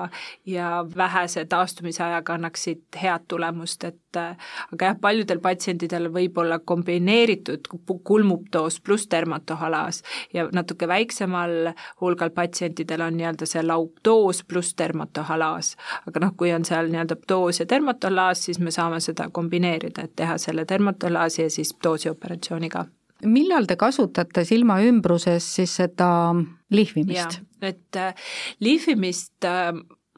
[0.46, 4.36] ja vähese taastumise ajaga annaksid head tulemust, et äh,
[4.74, 7.70] aga jah, paljudel patsientidel võib olla kombineeritud
[8.04, 10.02] kulmuptoos pluss dermatohalaas
[10.34, 15.76] ja natuke väiksemal hulgal patsientidel on nii-öelda see lauptoos pluss dermatohalaas.
[16.08, 20.16] aga noh, kui on seal nii-öelda ptoos ja dermatolaas, siis me saame seda kombineerida, et
[20.16, 22.86] teha selle dermatolaasi ja siis doosioperatsiooniga
[23.24, 26.10] millal te kasutate silmaümbruses siis seda
[26.74, 27.42] lihvimist?
[27.66, 28.14] et äh,
[28.60, 29.72] lihvimist äh,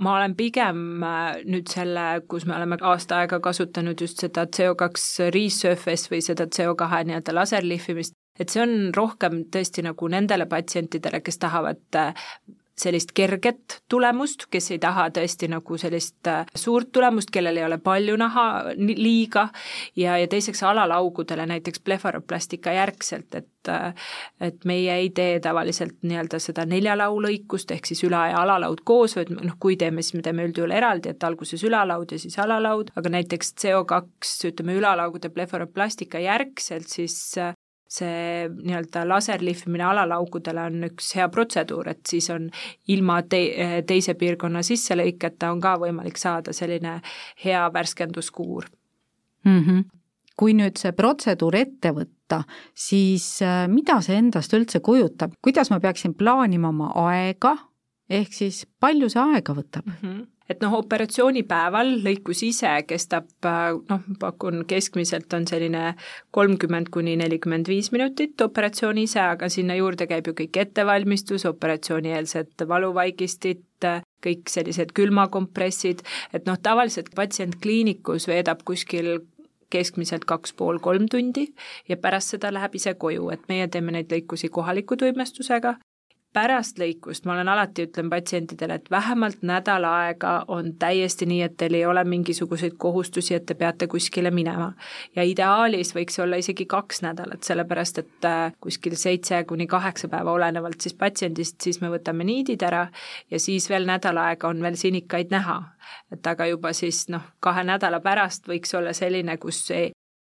[0.04, 5.32] ma olen pigem äh, nüüd selle, kus me oleme aasta aega kasutanud just seda CO2
[5.34, 11.41] resurface või seda CO2 nii-öelda laserlihvimist, et see on rohkem tõesti nagu nendele patsientidele, kes
[11.41, 12.02] tahavad
[12.77, 17.79] sellist kerget tulemust, kes ei taha tõesti nagu sellist äh, suurt tulemust, kellel ei ole
[17.81, 19.47] palju naha liiga.
[19.97, 23.93] Ja, ja teiseks alalaugudele näiteks blefaroplastika järgselt, et äh,
[24.41, 29.33] et meie ei tee tavaliselt nii-öelda seda neljalaulõikust, ehk siis üla- ja alalaud koos, vaid
[29.33, 33.13] noh, kui teeme, siis me teeme üldjuhul eraldi, et alguses ülalaud ja siis alalaud, aga
[33.17, 37.57] näiteks CO2 ütleme, ülalaugude blefaroplastika järgselt siis äh,
[37.89, 42.50] see nii-öelda laserlihvimine alalaugudele on üks hea protseduur, et siis on
[42.93, 47.00] ilma te-, teise piirkonna sisselõiketa on ka võimalik saada selline
[47.45, 48.67] hea värskenduskuur
[49.45, 49.60] mm.
[49.60, 49.84] -hmm.
[50.38, 52.43] kui nüüd see protseduur ette võtta,
[52.76, 57.58] siis äh, mida see endast üldse kujutab, kuidas ma peaksin plaanima oma aega,
[58.10, 60.02] ehk siis palju see aega võtab mm?
[60.02, 63.29] -hmm et noh, operatsioonipäeval lõikus ise kestab
[63.89, 65.93] noh, pakun keskmiselt on selline
[66.36, 72.67] kolmkümmend kuni nelikümmend viis minutit operatsioon ise, aga sinna juurde käib ju kõik ettevalmistus, operatsioonieelsed
[72.67, 73.65] valuvaigistid,
[74.23, 79.19] kõik sellised külmakompressid, et noh, tavaliselt patsient kliinikus veedab kuskil
[79.69, 81.49] keskmiselt kaks pool kolm tundi
[81.89, 85.75] ja pärast seda läheb ise koju, et meie teeme neid lõikusi kohaliku tuimestusega
[86.38, 91.56] pärast lõikust ma olen alati, ütlen patsientidele, et vähemalt nädal aega on täiesti nii, et
[91.58, 94.71] teil ei ole mingisuguseid kohustusi, et te peate kuskile minema.
[95.15, 100.32] ja ideaalis võiks olla isegi kaks nädalat, sellepärast et äh, kuskil seitse kuni kaheksa päeva,
[100.38, 102.86] olenevalt siis patsiendist, siis me võtame niidid ära
[103.32, 105.62] ja siis veel nädal aega on veel sinikaid näha.
[106.12, 109.65] et aga juba siis noh, kahe nädala pärast võiks olla selline, kus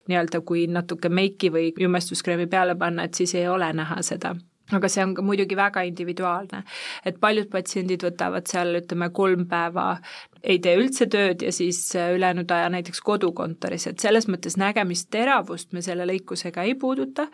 [0.08, 4.36] nii-öelda kui natuke meiki või jumestuskreemi peale panna, et siis ei ole näha seda
[4.78, 6.62] aga see on ka muidugi väga individuaalne,
[7.06, 9.98] et paljud patsiendid võtavad seal ütleme kolm päeva,
[10.42, 15.82] ei tee üldse tööd ja siis ülejäänud aja näiteks kodukontoris, et selles mõttes nägemisteravust me
[15.84, 17.28] selle lõikusega ei puuduta,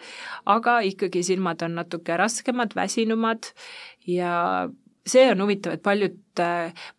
[0.47, 3.51] aga ikkagi silmad on natuke raskemad, väsinumad
[4.07, 4.69] ja
[5.07, 6.19] see on huvitav, et paljud,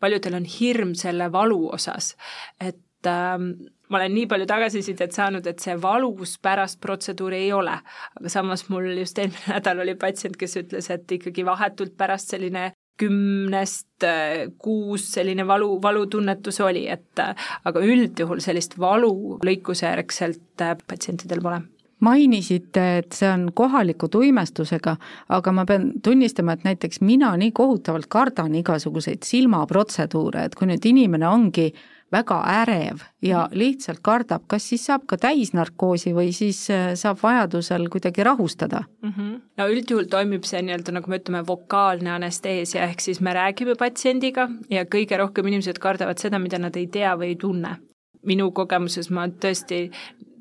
[0.01, 2.15] paljudel on hirm selle valu osas,
[2.59, 3.53] et ähm,
[3.91, 7.77] ma olen nii palju tagasisidet saanud, et see valus pärast protseduuri ei ole.
[8.19, 12.71] aga samas mul just eelmine nädal oli patsient, kes ütles, et ikkagi vahetult pärast selline
[13.01, 20.61] kümnest äh, kuus selline valu, valutunnetus oli, et äh, aga üldjuhul sellist valu lõikuse järgselt
[20.61, 21.61] äh, patsientidel pole
[22.01, 24.95] mainisite, et see on kohaliku tuimestusega,
[25.37, 30.87] aga ma pean tunnistama, et näiteks mina nii kohutavalt kardan igasuguseid silmaprotseduure, et kui nüüd
[30.89, 31.67] inimene ongi
[32.11, 37.87] väga ärev ja lihtsalt kardab, kas siis saab ka täisnarkoosi või siis äh, saab vajadusel
[37.89, 39.13] kuidagi rahustada mm?
[39.17, 39.39] -hmm.
[39.57, 44.49] no üldjuhul toimib see nii-öelda, nagu me ütleme, vokaalne anesteesia, ehk siis me räägime patsiendiga
[44.69, 47.77] ja kõige rohkem inimesed kardavad seda, mida nad ei tea või ei tunne.
[48.25, 49.89] minu kogemuses ma tõesti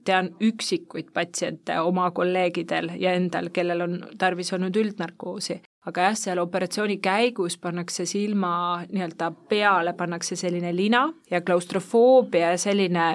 [0.05, 6.43] tean üksikuid patsiente oma kolleegidel ja endal, kellel on tarvis olnud üldnarkoosi aga jah, seal
[6.43, 8.53] operatsiooni käigus pannakse silma
[8.91, 13.07] nii-öelda peale, pannakse selline lina ja klaustrofoobia ja selline,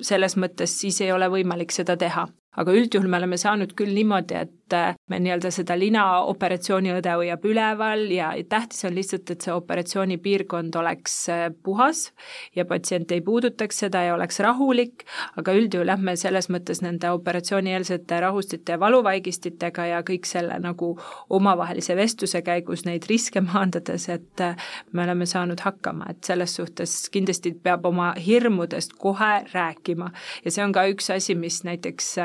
[0.00, 2.28] selles mõttes siis ei ole võimalik seda teha.
[2.56, 7.44] aga üldjuhul me oleme saanud küll niimoodi, et äh, me nii-öelda seda lina operatsiooniõde hoiab
[7.48, 12.10] üleval ja tähtis on lihtsalt, et see operatsioonipiirkond oleks äh, puhas
[12.56, 15.04] ja patsient ei puudutaks seda ja oleks rahulik,
[15.40, 20.92] aga üldjuhul jah, me selles mõttes nende operatsioonieelsete rahustite ja valuvaigistitega ja kõik selle nagu
[21.30, 26.96] omavahelise vestluse käigus neid riske maandades, et äh, me oleme saanud hakkama, et selles suhtes
[27.12, 30.10] kindlasti peab oma hirmudest kohe rääkima.
[30.44, 32.16] Ja see on ka üks asi, mis näiteks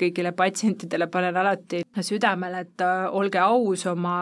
[0.00, 4.16] kõigile patsientidele panen alati südamele, et äh, olge aus oma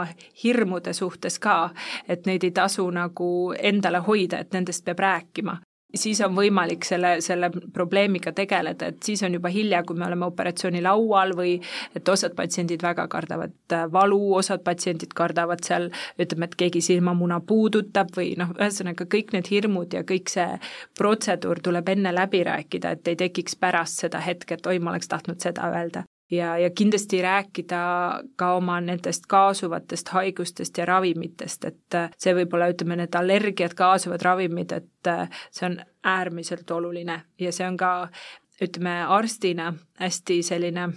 [0.44, 1.70] hirmude suhtes ka,
[2.08, 5.58] et neid ei tasu nagu endale hoida, et nendest peab rääkima
[5.94, 10.26] siis on võimalik selle, selle probleemiga tegeleda, et siis on juba hilja, kui me oleme
[10.28, 11.54] operatsioonilaual või
[11.96, 15.88] et osad patsiendid väga kardavad äh, valu, osad patsiendid kardavad seal,
[16.20, 20.60] ütleme, et keegi silmamuna puudutab või noh, ühesõnaga kõik need hirmud ja kõik see
[20.98, 25.08] protseduur tuleb enne läbi rääkida, et ei tekiks pärast seda hetke, et oi, ma oleks
[25.08, 27.80] tahtnud seda öelda ja, ja kindlasti rääkida
[28.36, 34.22] ka oma nendest kaasuvatest haigustest ja ravimitest, et äh, see võib-olla, ütleme, need allergiad, kaasuvad
[34.22, 37.92] ravimid, et äh, see on äärmiselt oluline ja see on ka,
[38.62, 40.88] ütleme, arstina hästi selline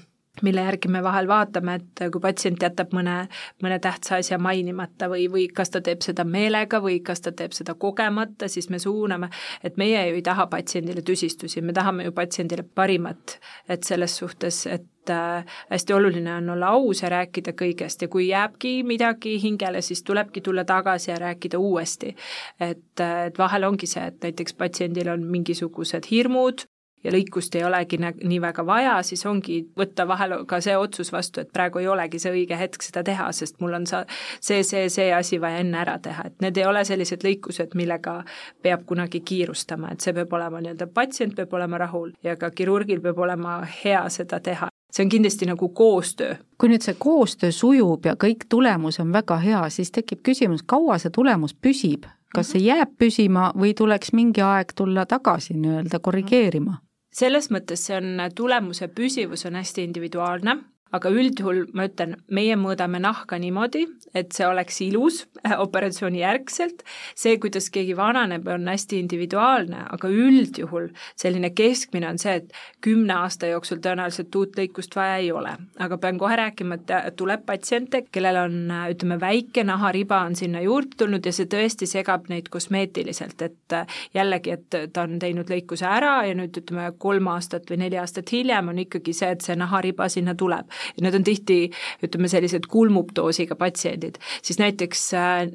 [0.42, 3.16] mille järgi me vahel vaatame, et kui patsient jätab mõne,
[3.64, 7.56] mõne tähtsa asja mainimata või, või kas ta teeb seda meelega või kas ta teeb
[7.56, 9.30] seda kogemata, siis me suuname,
[9.64, 13.38] et meie ju ei taha patsiendile tüsistusi, me tahame ju patsiendile parimat,
[13.70, 18.30] et selles suhtes, et äh, hästi oluline on olla aus ja rääkida kõigest ja kui
[18.32, 22.16] jääbki midagi hingele, siis tulebki tulla tagasi ja rääkida uuesti.
[22.60, 26.71] et, äh, et vahel ongi see, et näiteks patsiendil on mingisugused hirmud,
[27.04, 31.42] ja lõikust ei olegi nii väga vaja, siis ongi võtta vahel ka see otsus vastu,
[31.42, 34.06] et praegu ei olegi see õige hetk seda teha, sest mul on sa-,
[34.40, 38.22] see, see, see asi vaja enne ära teha, et need ei ole sellised lõikused, millega
[38.62, 43.02] peab kunagi kiirustama, et see peab olema nii-öelda, patsient peab olema rahul ja ka kirurgil
[43.02, 46.36] peab olema hea seda teha see on kindlasti nagu koostöö.
[46.58, 50.98] kui nüüd see koostöö sujub ja kõik tulemus on väga hea, siis tekib küsimus, kaua
[51.00, 52.06] see tulemus püsib?
[52.36, 56.78] kas see jääb püsima või tuleks mingi aeg tulla tagasi nii-öelda korrigeerima?
[57.12, 60.58] Selles mõttes see on, tulemuse püsivus on hästi individuaalne,
[60.96, 63.86] aga üldjuhul ma ütlen, meie mõõdame nahka niimoodi,
[64.18, 66.84] et see oleks ilus äh, operatsiooni järgselt,
[67.16, 72.52] see, kuidas keegi vananeb, on hästi individuaalne, aga üldjuhul selline keskmine on see, et
[72.84, 75.56] kümne aasta jooksul tõenäoliselt uut lõikust vaja ei ole.
[75.80, 78.58] aga pean kohe rääkima, et tuleb patsiente, kellel on,
[78.92, 84.00] ütleme, väike nahariba on sinna juurde tulnud ja see tõesti segab neid kosmeetiliselt, et äh,
[84.14, 88.32] jällegi, et ta on teinud lõikuse ära ja nüüd ütleme, kolm aastat või neli aastat
[88.32, 90.68] hiljem on ikkagi see, et see nahariba sinna tuleb
[91.02, 91.60] need on tihti
[92.04, 95.52] ütleme, sellised kulmupdoosiga patsiendid, siis näiteks äh,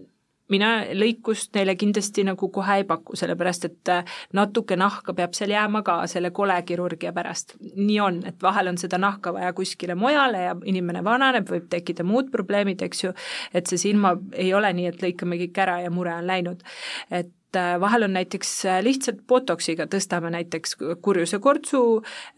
[0.53, 5.53] mina lõikust neile kindlasti nagu kohe ei paku, sellepärast et äh, natuke nahka peab seal
[5.55, 7.57] jääma ka selle kole kirurgia pärast.
[7.61, 12.07] nii on, et vahel on seda nahka vaja kuskile mujale ja inimene vananeb, võib tekkida
[12.07, 13.15] muud probleemid, eks ju,
[13.55, 16.62] et see silma ei ole nii, et lõikame kõik ära ja mure on läinud.
[17.11, 18.53] et äh, vahel on näiteks
[18.87, 21.83] lihtsalt botoksiga tõstame näiteks kurjuse kortsu,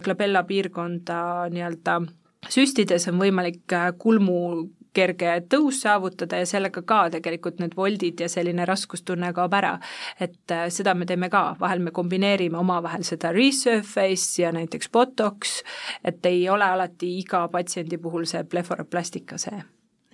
[0.04, 1.20] glabella piirkonda
[1.52, 2.00] nii-öelda
[2.46, 8.28] süstides on võimalik äh, kulmu kerge tõus saavutada ja sellega ka tegelikult need voldid ja
[8.30, 9.78] selline raskustunne kaob ära.
[10.20, 15.62] et äh, seda me teeme ka, vahel me kombineerime omavahel seda resurface ja näiteks botox,
[16.04, 19.64] et ei ole alati iga patsiendi puhul see blefaroplastika see,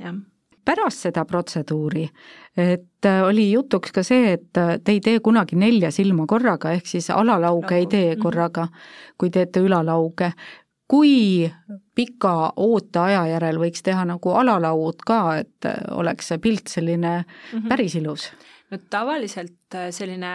[0.01, 0.23] jah.
[0.65, 2.07] Pärast seda protseduuri,
[2.57, 6.89] et äh, oli jutuks ka see, et te ei tee kunagi nelja silma korraga, ehk
[6.89, 8.23] siis alalauge ei tee mhm.
[8.23, 8.69] korraga,
[9.21, 10.33] kui teete ülalauge
[10.89, 11.51] kui
[11.95, 17.69] pika ooteaja järel võiks teha nagu alalaud ka, et oleks see pilt selline mm -hmm.
[17.69, 18.33] päris ilus?
[18.75, 20.33] No tavaliselt äh, selline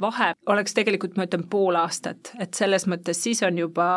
[0.00, 3.88] vahe oleks tegelikult, ma ütlen, pool aastat, et selles mõttes siis on juba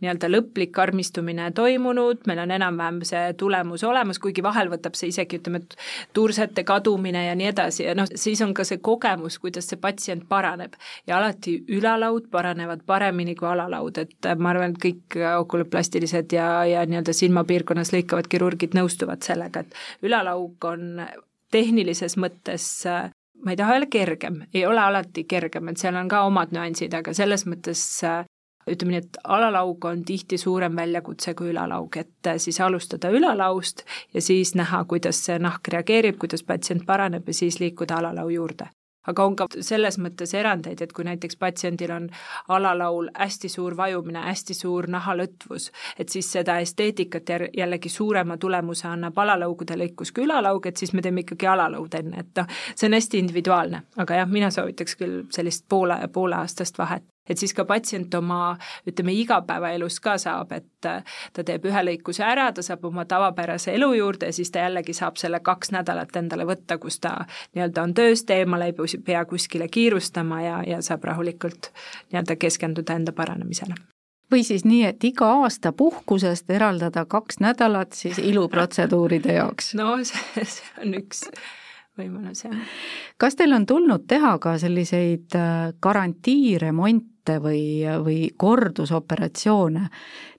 [0.00, 5.40] nii-öelda lõplik karmistumine toimunud, meil on enam-vähem see tulemus olemas, kuigi vahel võtab see isegi,
[5.42, 5.76] ütleme, et
[6.16, 7.84] tursete kadumine ja nii edasi.
[7.88, 10.78] Ja noh, siis on ka see kogemus, kuidas see patsient paraneb.
[11.06, 16.48] ja alati ülalaud paranevad paremini kui alalaud, et äh, ma arvan, et kõik okulüplastilised ja,
[16.68, 21.04] ja nii-öelda silmapiirkonnas lõikavad kirurgid nõustuvad sellega, et ülalauk on
[21.54, 23.10] tehnilises mõttes äh,
[23.44, 26.94] ma ei taha öelda kergem, ei ole alati kergem, et seal on ka omad nüansid,
[26.96, 28.24] aga selles mõttes äh,
[28.70, 33.84] ütleme nii, et alalaug on tihti suurem väljakutse kui ülalaug, et äh, siis alustada ülalaust
[34.14, 38.70] ja siis näha, kuidas see nahk reageerib, kuidas patsient paraneb ja siis liikuda alalau juurde
[39.06, 42.08] aga on ka selles mõttes erandeid, et kui näiteks patsiendil on
[42.48, 49.18] alalaul hästi suur vajumine, hästi suur nahalõtvus, et siis seda esteetikat jällegi suurema tulemuse annab
[49.18, 52.98] alalaugude lõikus kui ülalaug, et siis me teeme ikkagi alalaud enne, et noh, see on
[52.98, 58.14] hästi individuaalne, aga jah, mina soovitaks küll sellist poole, pooleaastast vahet et siis ka patsient
[58.14, 58.56] oma,
[58.88, 63.92] ütleme, igapäevaelus ka saab, et ta teeb ühe lõikuse ära, ta saab oma tavapärase elu
[63.98, 67.16] juurde ja siis ta jällegi saab selle kaks nädalat endale võtta, kus ta
[67.54, 71.72] nii-öelda on tööst eemal, ei pea kuskile kiirustama ja, ja saab rahulikult
[72.12, 73.80] nii-öelda keskenduda enda paranemisele
[74.34, 79.74] või siis nii, et iga aasta puhkusest eraldada kaks nädalat siis iluprotseduuride jaoks?
[79.80, 81.26] no see, see on üks
[81.98, 82.74] võimalus, jah.
[83.20, 85.74] kas teil on tulnud teha ka selliseid äh,
[87.24, 89.88] garantiiremonte või, või kordusoperatsioone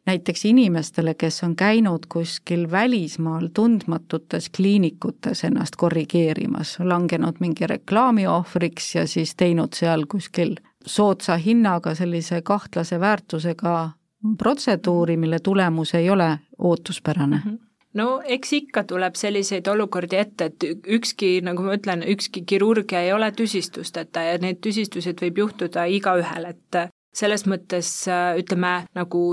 [0.05, 8.95] näiteks inimestele, kes on käinud kuskil välismaal tundmatutes kliinikutes ennast korrigeerimas, langenud mingi reklaami ohvriks
[8.95, 10.55] ja siis teinud seal kuskil
[10.85, 13.89] soodsa hinnaga sellise kahtlase väärtusega
[14.37, 17.51] protseduuri, mille tulemus ei ole ootuspärane mm?
[17.51, 17.64] -hmm
[17.95, 20.67] no eks ikka tuleb selliseid olukordi ette, et
[20.97, 26.51] ükski, nagu ma ütlen, ükski kirurgia ei ole tüsistusteta ja neid tüsistused võib juhtuda igaühel,
[26.51, 26.79] et
[27.15, 27.91] selles mõttes
[28.39, 29.25] ütleme, nagu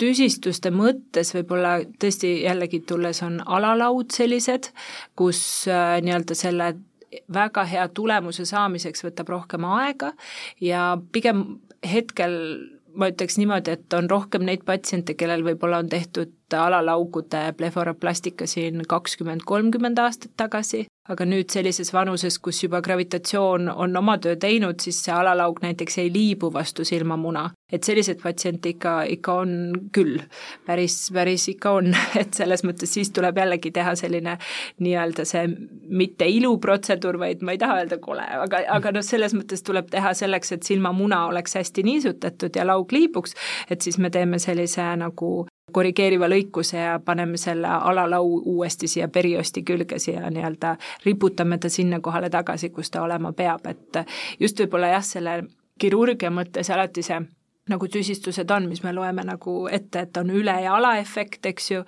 [0.00, 4.70] tüsistuste mõttes võib-olla tõesti jällegi tulles on alalaud sellised,
[5.18, 6.70] kus äh, nii-öelda selle
[7.34, 10.12] väga hea tulemuse saamiseks võtab rohkem aega
[10.62, 12.36] ja pigem hetkel
[12.94, 18.82] ma ütleks niimoodi, et on rohkem neid patsiente, kellel võib-olla on tehtud alalaugude blefaroplastika siin
[18.88, 24.78] kakskümmend, kolmkümmend aastat tagasi, aga nüüd sellises vanuses, kus juba gravitatsioon on oma töö teinud,
[24.82, 27.50] siis see alalaug näiteks ei liibu vastu silmamuna.
[27.70, 29.50] et selliseid patsiente ikka, ikka on
[29.94, 30.16] küll,
[30.66, 34.36] päris, päris ikka on, et selles mõttes siis tuleb jällegi teha selline
[34.82, 35.44] nii-öelda see
[35.86, 40.14] mitte iluprotseduur, vaid ma ei taha öelda kole, aga, aga noh, selles mõttes tuleb teha
[40.18, 43.38] selleks, et silmamuna oleks hästi niisutatud ja laug liibuks,
[43.70, 49.62] et siis me teeme sellise nagu korrigeeriva lõikuse ja paneme selle alalau uuesti siia periosti
[49.62, 54.04] külge, siia nii-öelda riputame ta sinna kohale tagasi, kus ta olema peab, et
[54.40, 55.42] just võib-olla jah, selle
[55.80, 57.20] kirurgia mõttes alati see
[57.68, 61.82] nagu tüsistused on, mis me loeme nagu ette, et on üle- ja alaefekt, eks ju,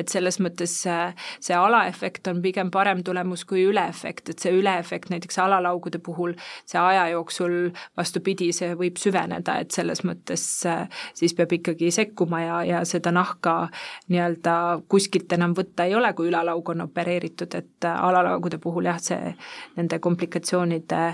[0.00, 1.12] et selles mõttes see,
[1.44, 6.34] see alaefekt on pigem parem tulemus kui üleefekt, et see üleefekt näiteks alalaugude puhul,
[6.66, 10.46] see aja jooksul vastupidi, see võib süveneda, et selles mõttes
[11.14, 13.68] siis peab ikkagi sekkuma ja, ja seda nahka
[14.08, 14.56] nii-öelda
[14.88, 19.36] kuskilt enam võtta ei ole, kui ülalaug on opereeritud, et alalaugude puhul jah, see,
[19.76, 21.04] nende komplikatsioonide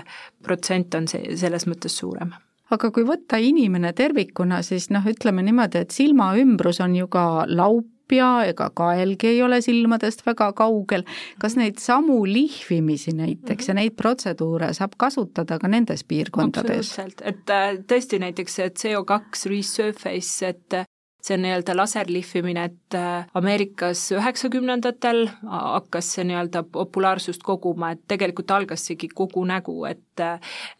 [0.43, 2.33] protsent on see, selles mõttes suurem
[2.73, 7.91] aga kui võtta inimene tervikuna, siis noh, ütleme niimoodi, et silmaümbrus on ju ka laup
[8.13, 11.03] ja ega kaelgi ei ole silmadest väga kaugel.
[11.39, 16.91] kas neid samu lihvimisi näiteks ja neid protseduure saab kasutada ka nendes piirkondades?
[16.91, 20.85] absoluutselt, et äh, tõesti näiteks see CO2 resurface, et
[21.25, 28.51] see on nii-öelda laserlihvimine, et äh, Ameerikas üheksakümnendatel hakkas see nii-öelda populaarsust koguma, et tegelikult
[28.53, 30.04] algas seegi kogu nägu, et äh,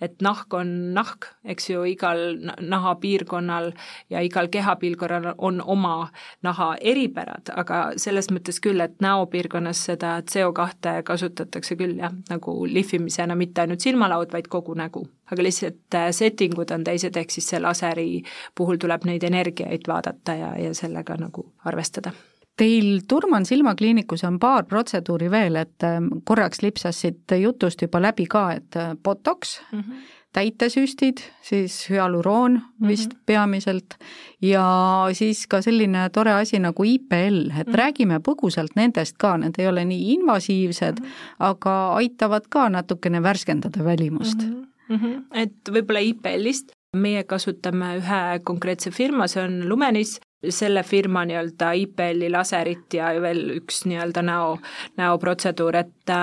[0.01, 3.71] et nahk on nahk, eks ju, igal nahapiirkonnal
[4.09, 6.09] ja igal kehapiirkonnal on oma
[6.43, 13.35] naha eripärad, aga selles mõttes küll, et näopiirkonnas seda CO2 kasutatakse küll jah, nagu lihvimisena
[13.35, 15.07] mitte ainult silmalaud, vaid kogu nägu.
[15.31, 18.21] aga lihtsalt äh, setting ud on teised, ehk siis see laseri
[18.55, 22.13] puhul tuleb neid energiaid vaadata ja, ja sellega nagu arvestada.
[22.57, 28.25] Teil Turman silmakliinikus on paar protseduuri veel, et ähm, korraks lipsas siit jutust juba läbi
[28.31, 33.23] ka, et äh, botox mm, -hmm täitesüstid, siis hüaluroon vist mm -hmm.
[33.25, 33.95] peamiselt
[34.41, 34.65] ja
[35.13, 37.75] siis ka selline tore asi nagu IPL, et mm -hmm.
[37.75, 41.35] räägime põgusalt nendest ka, need ei ole nii invasiivsed mm, -hmm.
[41.39, 44.53] aga aitavad ka natukene värskendada välimust mm.
[44.53, 44.65] -hmm.
[44.89, 45.23] Mm -hmm.
[45.33, 50.19] et võib-olla IPL-ist meie kasutame ühe konkreetse firma, see on Lumenis,
[50.49, 54.57] selle firma nii-öelda IPL-i laserit ja veel üks nii-öelda näo,
[54.97, 56.15] näoprotseduur, et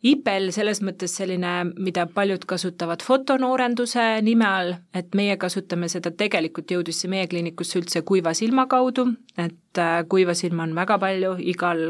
[0.00, 6.72] IPL selles mõttes selline, mida paljud kasutavad fotonoorenduse nime all, et meie kasutame seda, tegelikult
[6.72, 11.34] jõudis see meie kliinikusse üldse kuiva silma kaudu, et äh, kuiva silma on väga palju,
[11.52, 11.84] igal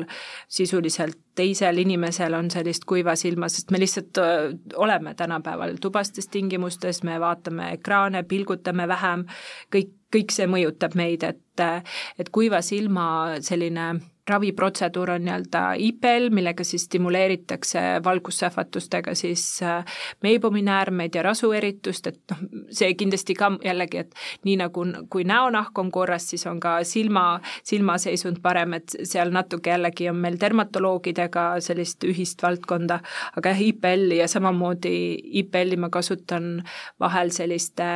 [0.51, 7.05] sisuliselt teisel inimesel on sellist kuiva silma, sest me lihtsalt äh, oleme tänapäeval tubastes tingimustes,
[7.07, 9.29] me vaatame ekraane, pilgutame vähem,
[9.71, 11.85] kõik, kõik see mõjutab meid, et, äh,
[12.19, 13.93] et kuiva silma selline
[14.29, 19.85] raviprotseduur on nii-öelda IPL, millega siis stimuleeritakse valgussähvatustega siis äh,
[20.23, 24.15] meibominäärmeid ja rasueritust, et noh, see kindlasti ka jällegi, et
[24.45, 29.71] nii nagu, kui näonahk on korras, siis on ka silma, silmaseisund parem, et seal natuke
[29.71, 33.01] jällegi on meil dermatoloogidega sellist ühist valdkonda,
[33.37, 34.95] aga jah, IPL-i ja samamoodi
[35.43, 36.61] IPL-i ma kasutan
[37.01, 37.89] vahel selliste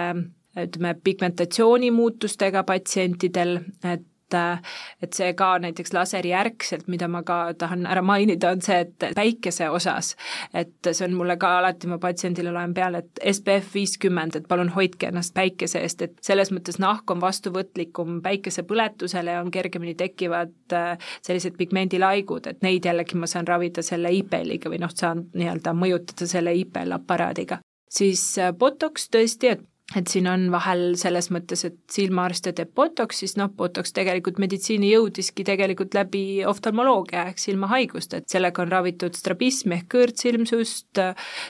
[0.55, 4.05] ütleme, pigmentatsioonimuutustega patsientidel, et
[4.35, 9.69] et see ka näiteks laserijärgselt, mida ma ka tahan ära mainida, on see, et päikese
[9.71, 10.15] osas,
[10.55, 14.73] et see on mulle ka alati, ma patsiendile loen peale, et SPF viiskümmend, et palun
[14.75, 20.79] hoidke ennast päikese eest, et selles mõttes nahk on vastuvõtlikum päikesepõletusele ja on kergemini tekivad
[21.23, 26.29] sellised pigmendilaigud, et neid jällegi ma saan ravida selle IPL-iga või noh, saan nii-öelda mõjutada
[26.31, 27.61] selle IPL aparaadiga
[27.95, 28.25] siis
[28.59, 29.63] Botox tõesti, et
[29.93, 34.89] et siin on vahel selles mõttes, et silmaarst teeb botox, siis noh, botox tegelikult meditsiini
[34.91, 41.03] jõudiski tegelikult läbi oftalmoloogia ehk silmahaigust, et sellega on ravitud strabismi ehk kõõrtsilmsust,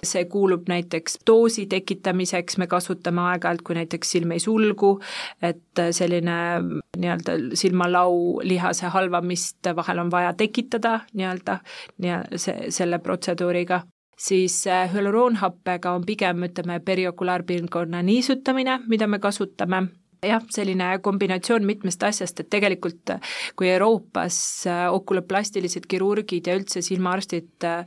[0.03, 4.97] see kuulub näiteks doosi tekitamiseks, me kasutame aeg-ajalt, kui näiteks silm ei sulgu,
[5.45, 6.37] et selline
[6.99, 11.61] nii-öelda silmalau lihase halvamist vahel on vaja tekitada nii-öelda,
[12.03, 13.85] nii-öelda see, selle protseduuriga
[14.17, 19.87] siis äh, hüaluroonhappega on pigem, ütleme, periokulaarpiirkonna niisutamine, mida me kasutame.
[20.25, 23.11] Jah, selline kombinatsioon mitmest asjast, et tegelikult
[23.57, 24.39] kui Euroopas
[24.71, 27.85] äh, okuloplastilised kirurgid ja üldse silmaarstid äh,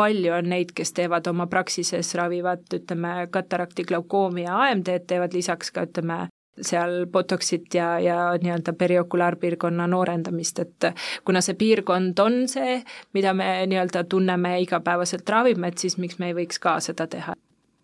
[0.00, 5.70] palju on neid, kes teevad oma praksises, ravivad, ütleme, katarakti, glaukoomi ja AMD-d, teevad lisaks
[5.76, 6.24] ka ütleme,
[6.66, 10.90] seal Botoxit ja, ja nii-öelda periokulaarpiirkonna noorendamist, et
[11.24, 12.80] kuna see piirkond on see,
[13.16, 17.36] mida me nii-öelda tunneme igapäevaselt ravime, et siis miks me ei võiks ka seda teha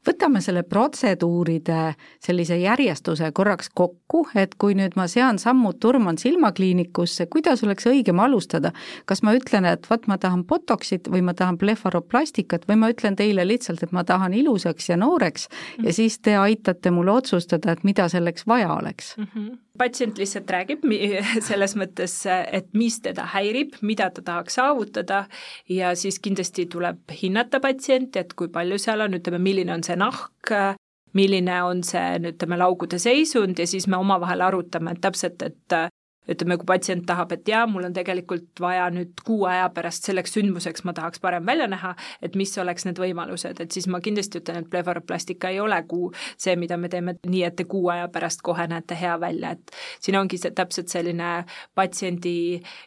[0.06, 7.26] võtame selle protseduuride sellise järjestuse korraks kokku, et kui nüüd ma sean sammud Turman silmakliinikusse,
[7.32, 8.72] kuidas oleks õigem alustada?
[9.06, 13.16] kas ma ütlen, et vot ma tahan Botoxit või ma tahan blefaroplastikat või ma ütlen
[13.16, 15.86] teile lihtsalt, et ma tahan ilusaks ja nooreks mm -hmm.
[15.86, 19.24] ja siis te aitate mul otsustada, et mida selleks vaja oleks mm?
[19.34, 20.86] -hmm patsient lihtsalt räägib
[21.48, 25.26] selles mõttes, et mis teda häirib, mida ta tahaks saavutada
[25.68, 29.96] ja siis kindlasti tuleb hinnata patsienti, et kui palju seal on, ütleme, milline on see
[30.00, 30.52] nahk,
[31.16, 35.78] milline on see, ütleme, laugude seisund ja siis me omavahel arutame, et täpselt, et
[36.30, 40.34] ütleme, kui patsient tahab, et jaa, mul on tegelikult vaja nüüd kuu aja pärast selleks
[40.36, 44.40] sündmuseks, ma tahaks parem välja näha, et mis oleks need võimalused, et siis ma kindlasti
[44.42, 46.10] ütlen, et blefaroplastika ei ole kuu,
[46.40, 49.76] see, mida me teeme nii, et te kuu aja pärast kohe näete hea välja, et
[50.00, 51.32] siin ongi see täpselt selline
[51.78, 52.36] patsiendi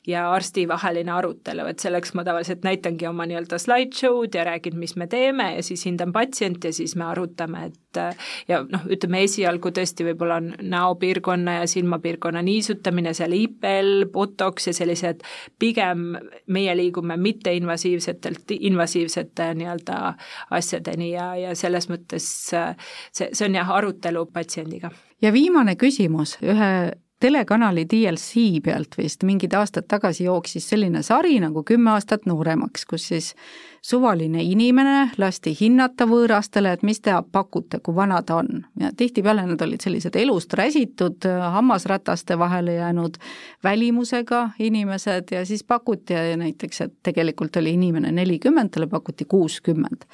[0.08, 4.96] ja arsti vaheline arutelu, et selleks ma tavaliselt näitangi oma nii-öelda slideshow'd ja räägin, mis
[5.00, 8.02] me teeme ja siis hindan patsienti ja siis me arutame, et
[8.48, 14.74] ja noh, ütleme esialgu tõesti võib-olla on näopiirkonna ja silmapiirkonna niisutamine, seal IPL, Botox ja
[14.74, 15.22] sellised
[15.60, 16.18] pigem
[16.48, 20.14] meie liigume mitteinvasiivsetelt invasiivsete nii-öelda
[20.52, 24.92] asjadeni ja, ja selles mõttes see, see on jah, arutelu patsiendiga.
[25.22, 31.64] ja viimane küsimus ühe telekanali DLC pealt vist mingid aastad tagasi jooksis selline sari nagu
[31.64, 33.34] Kümme aastat nooremaks, kus siis
[33.82, 38.64] suvaline inimene lasti hinnata võõrastele, et mis te pakute, kui vana ta on.
[38.80, 43.18] ja tihtipeale nad olid sellised elust räsitud, hammasrataste vahele jäänud
[43.64, 50.08] välimusega inimesed ja siis pakuti näiteks, et tegelikult oli inimene nelikümmend, talle pakuti kuuskümmend.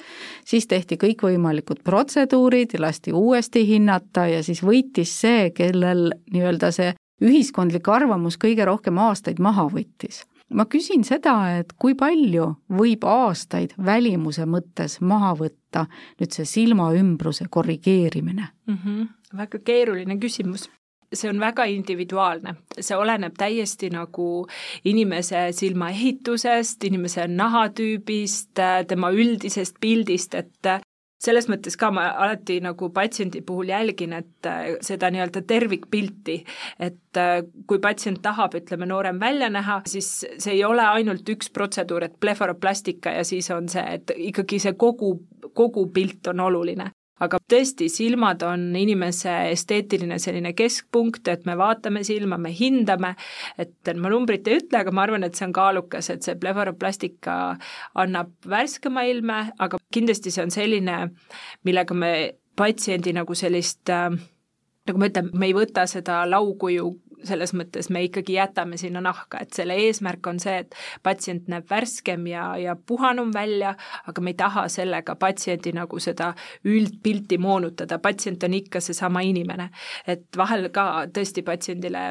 [0.44, 6.95] siis tehti kõikvõimalikud protseduurid ja lasti uuesti hinnata ja siis võitis see, kellel nii-öelda see
[7.22, 10.24] ühiskondlik arvamus kõige rohkem aastaid maha võttis.
[10.50, 15.86] ma küsin seda, et kui palju võib aastaid välimuse mõttes maha võtta
[16.20, 18.78] nüüd see silmaümbruse korrigeerimine mm?
[18.84, 19.08] -hmm.
[19.36, 20.68] väga keeruline küsimus
[21.12, 24.46] see on väga individuaalne, see oleneb täiesti nagu
[24.84, 28.58] inimese silmaehitusest, inimese nahatüübist,
[28.88, 30.85] tema üldisest pildist, et
[31.26, 36.36] selles mõttes ka ma alati nagu patsiendi puhul jälgin, et äh, seda nii-öelda tervikpilti,
[36.88, 41.50] et äh, kui patsient tahab, ütleme, noorem välja näha, siis see ei ole ainult üks
[41.54, 45.16] protseduur, et blefaroplastika ja siis on see, et ikkagi see kogu,
[45.56, 46.90] kogu pilt on oluline
[47.24, 53.14] aga tõesti, silmad on inimese esteetiline selline keskpunkt, et me vaatame silma, me hindame,
[53.58, 57.38] et ma numbrit ei ütle, aga ma arvan, et see on kaalukas, et see blefaroplastika
[58.02, 60.98] annab värskema ilme, aga kindlasti see on selline,
[61.64, 62.12] millega me
[62.56, 64.10] patsiendi nagu sellist äh,
[64.86, 66.90] nagu ma ütlen, me ei võta seda laukuju
[67.24, 71.68] selles mõttes me ikkagi jätame sinna nahka, et selle eesmärk on see, et patsient näeb
[71.70, 73.74] värskem ja, ja puhanum välja,
[74.06, 76.32] aga me ei taha sellega patsiendi nagu seda
[76.64, 79.70] üldpilti moonutada, patsient on ikka seesama inimene.
[80.06, 82.02] et vahel ka tõesti patsiendile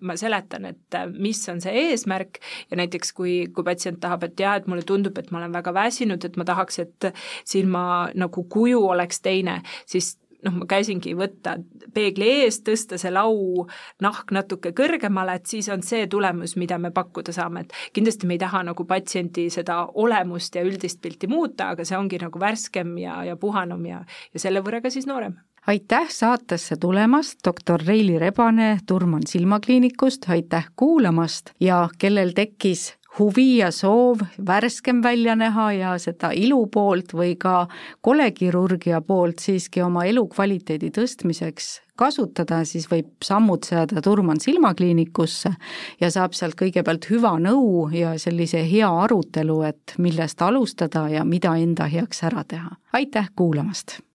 [0.00, 2.40] ma seletan, et mis on see eesmärk
[2.70, 5.74] ja näiteks kui, kui patsient tahab, et jaa, et mulle tundub, et ma olen väga
[5.76, 7.10] väsinud, et ma tahaks, et
[7.44, 7.84] silma
[8.14, 10.14] nagu kuju oleks teine, siis
[10.46, 11.56] noh, ma käisingi võtta
[11.94, 13.66] peegli ees, tõsta see lau
[14.02, 18.36] nahk natuke kõrgemale, et siis on see tulemus, mida me pakkuda saame, et kindlasti me
[18.36, 22.96] ei taha nagu patsiendi seda olemust ja üldist pilti muuta, aga see ongi nagu värskem
[23.02, 24.02] ja, ja puhanum ja,
[24.34, 25.38] ja selle võrra ka siis noorem.
[25.68, 33.70] Aitäh saatesse tulemast, doktor Reili Rebane Turman silmakliinikust, aitäh kuulamast ja kellel tekkis huvi ja
[33.74, 37.66] soov värskem välja näha ja seda ilu poolt või ka
[38.00, 45.52] kolekirurgia poolt siiski oma elukvaliteedi tõstmiseks kasutada, siis võib sammud seada Turman silmakliinikusse
[46.00, 51.56] ja saab sealt kõigepealt hüva nõu ja sellise hea arutelu, et millest alustada ja mida
[51.60, 52.76] enda heaks ära teha.
[52.92, 54.00] aitäh kuulamast!